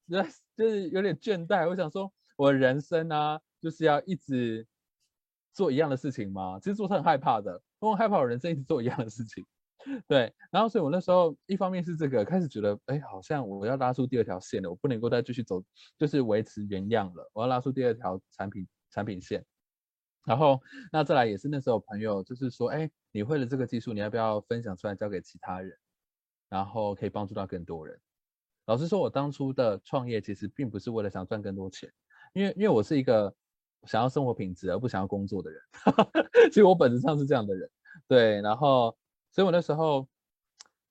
[0.57, 4.67] 就是有点倦怠，我想说我人生啊就是要一直
[5.53, 6.59] 做一样的事情吗？
[6.61, 7.61] 其实做是很害怕的。
[7.81, 9.45] 我很害怕我人生一直做一样的事情，
[10.09, 15.63] 对，然后所以我那时候一方面是这个开始觉得，哎，好像我要拉出第二条线了，我不能够再继续走，
[15.99, 19.45] 就是维持原样了，我要拉出第二条产品产品线。
[20.27, 20.61] 然后
[20.93, 25.73] 那再来也是那时候朋友就是说，哎，你会了这个技术，你要不要分享出来交给其他人，
[26.49, 27.99] 然后可以帮助到更多人。
[28.67, 31.91] 老实说，我当初的创业其实并不是为了想赚更多钱，
[32.35, 33.35] 因为因为我是一个。
[33.87, 35.63] 想要生活品质而不想要工作的人，
[36.53, 37.71] 其实我本质上是这样的人，
[38.07, 38.39] 对。
[38.43, 38.95] 然后，
[39.33, 40.09] 所以我那时候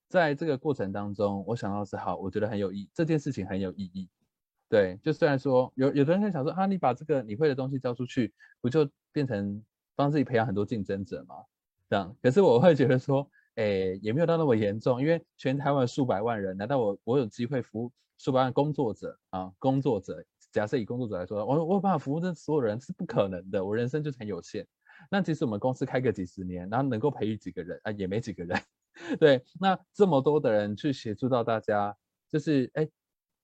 [0.08, 4.10] 在这个过程当中，我想到是好，我觉得很有意义，这件事情很有意义，
[4.70, 4.98] 对。
[5.04, 9.64] 就虽然说有有的人在想说啊，你把这个你会的东西交出去，不就变成
[9.96, 11.36] 帮自己培养很多竞争者吗？
[11.90, 12.16] 这样。
[12.22, 19.52] 可是我会觉得说，哎，也没有到那么严重，因为全台湾数百万人，难道我我有机会服务数百万工作者啊？
[19.60, 20.24] 工作者。
[20.52, 24.66] 假设以工作者来说，我我有办法服务这所有人是不可能的，我人生就很有限。
[25.10, 28.60] 那其实我们公司开个几十年，然后能够培育几个人啊，也没几个人。
[29.20, 31.96] 对，那这么多的人去协助到大家，
[32.30, 32.90] 就是哎，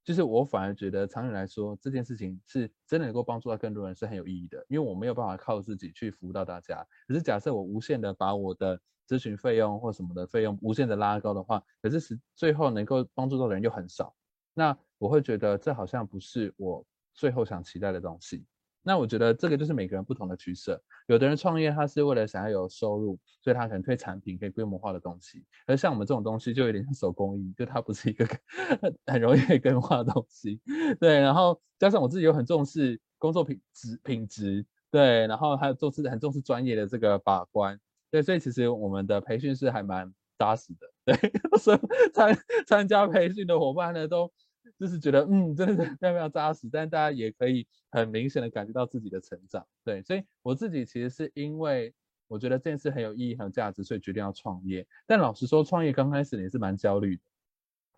[0.04, 4.66] 就是我反而觉得长远来说，这件事情是真的能够帮助到更多人，是很有意义的。
[4.68, 6.86] 因为我没有办法靠自己去服务到大家。
[7.08, 14.16] 可是假设我无限的把我的咨询费用或什么的费用无限的拉高的话，可是是最后能够帮助到的人又很少，
[14.54, 16.86] 那我会觉得这好像不是我。
[17.18, 18.46] 最后想期待的东西，
[18.86, 20.80] 那我觉得这个就是每个人不同的取舍。
[21.08, 25.44] 有的人创业，他是为了想要有收入，所以他可能推产品可以规模化的东西。
[25.66, 28.26] 而像我们这种东西，就有点像手工艺，就它不是一个
[29.08, 30.62] 很容易可以规模化的东西。
[31.00, 37.80] 对，然后加上我自己又很重视工作品质品质，对，然后还有重视很重视专业的这个把关，
[38.12, 40.88] 对，所以其实我们的培训是还蛮扎实的。
[41.06, 41.80] 对， 所以
[42.14, 44.32] 参参加培训的伙伴呢都。
[44.78, 51.94] 就是觉得，嗯，真的是非常非常扎实，但大家也可以很明显的感觉到自己的成长，对，所以我自己其实是因为
[52.28, 54.86] 我觉得这件事很有意义、很有价值，所以决定要创业。
[55.06, 57.16] 但老实说，创业刚开始也是蛮焦虑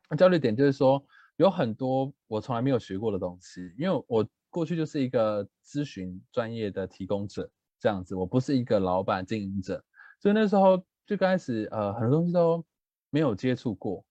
[0.10, 1.04] 的，焦虑点就是说
[1.38, 7.50] 有很多我从来没有学过的东西，因为我过去就是一个咨询专业的提供者
[7.80, 9.84] 这样子，我不是一个老板经营者，
[10.20, 12.64] 所以那时候最开始，呃，很多东西都
[13.10, 14.06] 没有接触过，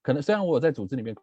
[0.00, 1.14] 可能虽然我有在组织里面。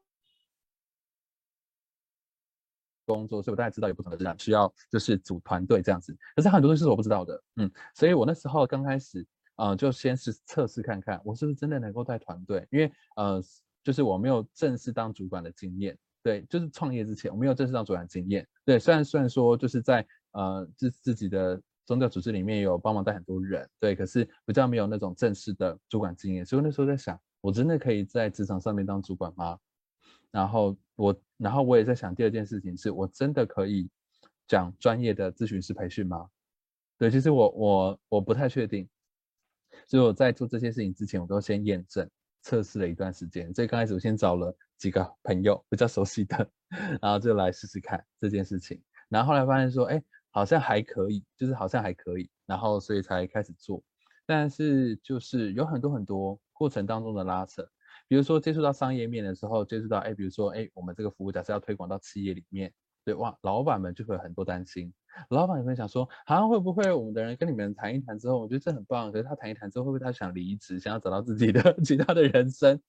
[3.06, 6.18] 工作，所以我大概知道有不同的人需要，就是组团队这样子。
[6.36, 9.26] 可是很多东西是我不知道的，嗯，所以我那时候刚开始，
[9.56, 13.42] 呃，就先是测试看看，我是不是真的能够带团队，因为呃，
[13.84, 29.58] 就是我没有正式当主管的经验，对，就是创业之前我没有正式当主管的经验，对，虽然虽然说就是在呃自自己的宗教组织里面有帮忙带很多人，对，可是比较没有那种正式的主管经验，所以那时候在想，我真的可以在职场上面当主管吗？
[30.36, 33.90] 然后我，然后我也在想，第二件事情是我真的可以
[34.50, 36.30] 讲专业的咨询师培训吗？
[36.98, 38.86] 对，其实我我我不太确定，
[39.88, 42.10] 所以我在做这些事情之前，我都先验证
[42.42, 43.54] 测试了一段时间。
[43.54, 46.52] 所以刚开始我先找了几个朋友比较熟悉的，
[47.02, 48.84] 然后就来试试看这件事情。
[49.08, 53.82] 然后后来发现说，哎，好像还可以，就是好像还可以，然后所以才开始做。
[54.26, 57.66] 但是就是有很多很多过程当中的拉扯。
[58.08, 62.72] 比如说接触到商业面的时候，接触到哎，比如说哎，我们这个服务假设要推广到企业里面，
[63.04, 64.94] 对哇，老板们就会有很多担心。
[65.30, 72.80] 老板也会想说，好像会不会我们的人跟你们谈一谈之后，我觉得这很棒，可是他谈一谈之后，会不会他想离职，想要找到自己的 其他的人生？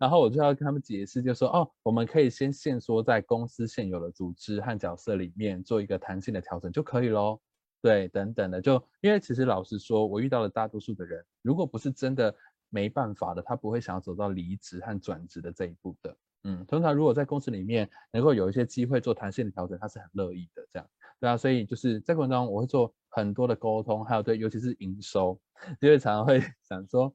[0.00, 7.38] 然后我就要跟他们解释，就说哦，我们可以先限缩在公司现有的组织和角色里面做一个弹性的调整就可以喽。
[7.82, 12.34] 对，等等的，就因为其实老实说，我遇到了大多数的人，如果不是真的。
[12.76, 16.14] 没办法的，他不会想要走到离职和转职的这一步的。
[16.44, 20.62] 嗯，通常如果在公司里面能够有一些机会做弹性的调整，他是很乐意的。
[20.70, 20.86] 这样，
[21.18, 25.40] 对啊，所以就是在过程当中，我会做很多的沟通，还有对，尤其是营收，
[25.80, 27.10] 因为常常会 想说，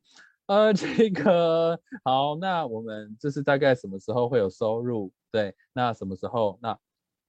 [0.47, 5.13] 呃，这个好，那我们就是大概什么时候会有收入？
[5.31, 6.57] 对，那什么时候？
[6.59, 6.77] 那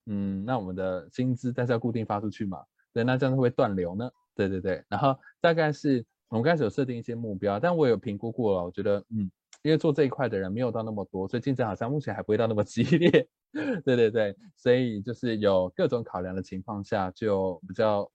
[0.07, 2.65] 嗯，那我们的薪资但是要固定发出去嘛？
[2.95, 4.11] 对，那这样会不会断流呢？
[4.35, 6.05] 对对对，然后大概是。
[6.33, 9.31] 我们开始有设定一些目标，但我有评估过了，我觉得，嗯，
[9.63, 13.29] 因为做这一块的人没有到那么多，所以竞争好像目前还不会到那么激烈。
[13.85, 18.11] 对对对，所以就是有各种考量的情况下，就比较，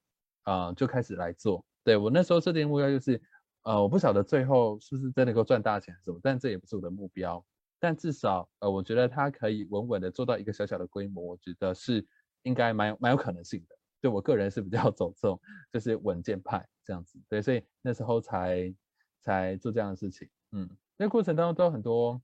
[0.45, 1.63] 呃，就开始来做。
[1.83, 3.21] 对，我那时候设定目标就是，
[3.61, 7.45] 呃，我不晓得最后是不是真的能够赚大钱什么，但这也不是我的目标。
[7.79, 12.03] 但至少，呃，我觉得它可以稳稳的做到一个小小的规模，我觉得是
[12.41, 13.75] 应该蛮有蛮有可能性的。
[14.01, 15.39] 对我个人是比较 走这种
[15.71, 18.73] 就是稳健派这样子，对，所以那时候才
[19.19, 20.29] 才做这样的事情。
[20.53, 22.21] 嗯，那过程当中都有很多，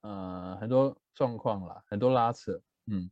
[0.00, 3.10] 呃，很多状况啦，很多拉扯，嗯，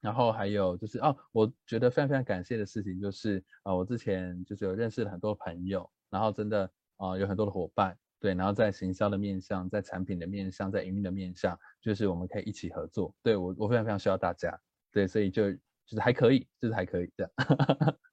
[0.00, 7.96] 然后还有就是哦，我觉得非常非常感谢的事情就是，啊、我之前就是有认识了很多朋友，然后真的啊、有很多的伙伴。
[8.18, 13.12] 对，然后在行销的面向，在产品的面向，在营运的面向，就是我们可以一起合作。
[13.20, 14.56] 对，我，我非常非常需要大家。
[14.92, 17.32] 对，所以就就是还可以，就是还可以这样。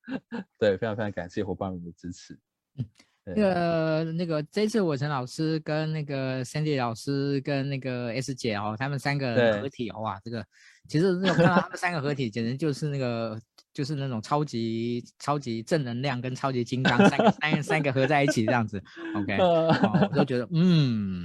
[0.57, 2.37] 对，非常非常感谢伙伴们的支持。
[2.77, 2.85] 嗯，
[3.25, 10.45] 那个那个这次我陈老师跟那个 Sandy 老师跟那个 S 姐哦，他们三个合体哇，这个
[10.87, 13.39] 其实我看到他们三个合体，简直就是那个。
[13.71, 18.81] 就是那种超级超级正能量跟超级金刚三个三个三个合在一起这样子，
[19.15, 21.23] OK，、哦、我就觉得嗯，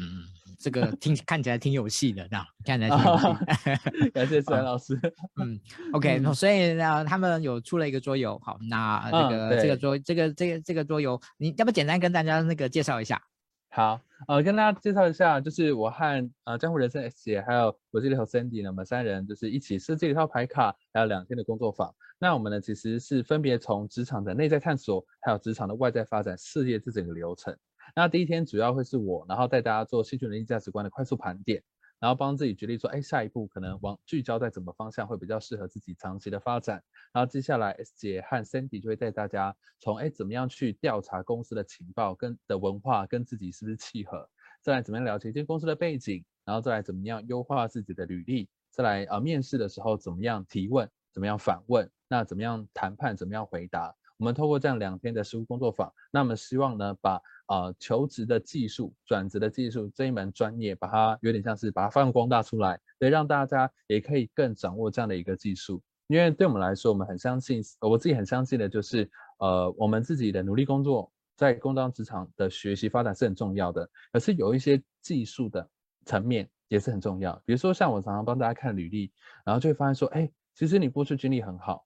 [0.59, 4.11] 这个听看起来挺有戏的，这样看起来挺有戏。
[4.15, 4.99] 感谢孙老师。
[5.41, 5.59] 嗯
[5.93, 13.23] ，OK，、嗯、所以呢，他们有出了一个桌游，好，那这个、嗯、这个桌这个这个这个桌游，你要不简单跟大家那个介绍一下？
[13.71, 21.93] 好，呃，跟大家介绍一下，就是我和呃江湖人生 S 姐还有我这里和 Sandy 呢，我们三人就是一起设计了一套牌卡，还有两天的工作坊。
[22.21, 27.53] 那我们呢，其实是分别从职场的内在探索，还有职场的外在发展事业这整个流程。
[27.95, 31.63] 那第一天主要会是我，然后带大家做兴趣能力价值观的快速盘点，
[32.01, 36.83] 然后帮自己决定说，哎，下一步可能往聚焦在什么方向会比较适合自己长期的发展。
[37.13, 44.29] 然后接下来 S 姐和 Sandy 就会带大家从，哎，怎么样去调查公司的情报跟的文化跟自己是不是契合，
[44.63, 51.89] 再来怎么样了解一间公司的背景，然后再来怎么样优化自己的履历，再来啊面试的时候怎么样提问，怎么样反问。
[52.07, 53.17] 那怎么样谈判？
[53.17, 53.95] 怎么样回答？
[54.17, 65.83] 我们透过这样两天的实务工作坊，那么希望呢，把呃求职的技术、转职的技术这一门专业，把它有点像是把它发扬光大出来，对，让大家也可以更掌握这样的一个技术。
[66.07, 75.67] 因为对我们来说，我们很相信，我自己很相信的就是，呃，我们自己的努力工作，在工当职场的学习发展是很重要的，可是有一些技术的
[76.05, 77.35] 层面也是很重要。
[77.47, 79.11] 比如说，像我常常帮大家看履历，
[79.45, 81.85] 然后就会发现说，哎，其实你过去经历很好。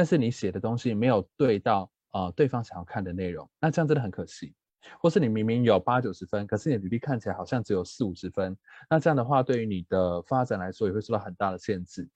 [0.00, 4.54] 但是你写的东西没有对到呃对方想要看的内容，那这样真的很可惜。
[4.98, 8.56] 或是你明明有八九十分，可是你的履历看起来好像只有四五十分，
[8.88, 12.08] 那这样的话对于你的发展来说也会受到很大的限制。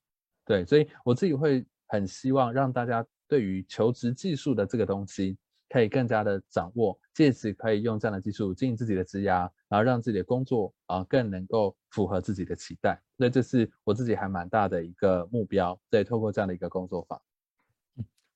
[0.45, 5.37] 对，所以我自己会很希望让大家对于求职技术的这个东西
[5.69, 12.99] 可以更加的掌握，借此可以用这样的技术经营自己的职涯，然后让自己的工作啊、更能够符合自己的期待。
[13.15, 15.79] 那这是我自己还蛮大的一个目标。
[15.91, 17.21] 对，透过这样的一个工作坊。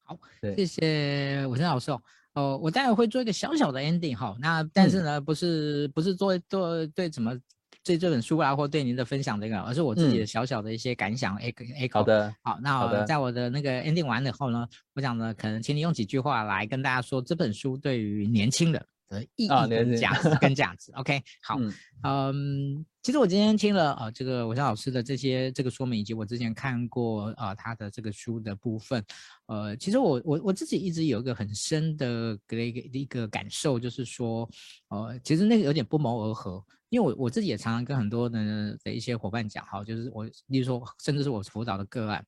[0.09, 0.17] 好，
[0.55, 2.01] 谢谢武生老师哦。
[2.33, 4.35] 哦，我待会会做一个小小的 ending 哈。
[4.41, 7.37] 那但是呢，嗯、不是不是做做对怎么
[7.83, 11.35] 对这本书啊，或对您的分享这个，而是我自己的小小的一些感想。
[11.37, 11.99] A A 口。
[11.99, 12.35] 好的。
[12.41, 20.91] 好，那在我的那个 ending 完了以后呢，我想呢，可能请你用几句话来跟大家说这本书对于年轻人的意义跟价值跟价值。
[20.95, 21.73] OK，好，嗯。
[22.03, 29.03] 嗯其实我今天听了啊，这个伟山老师的这些这个说明，以及我之前看过啊他的这个书的部分，
[29.47, 34.47] 呃，其实我我我自己一直有一个很深的一个一个感受，就是说，
[34.89, 42.23] 呃，其实那个有点不谋而合，因为我我自己也常常跟很多的的一些伙伴讲，哈，就是我，例如说，甚至是我辅导的个案，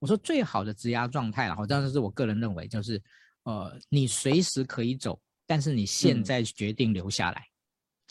[0.00, 3.00] 我说最好的职涯状态，然后这样是我个人认为，就是，
[3.44, 7.46] 呃，你随时可以走，但是你现在决定留下来。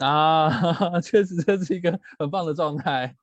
[0.05, 0.49] 啊，
[1.01, 3.15] 确实这是一个很棒的状态。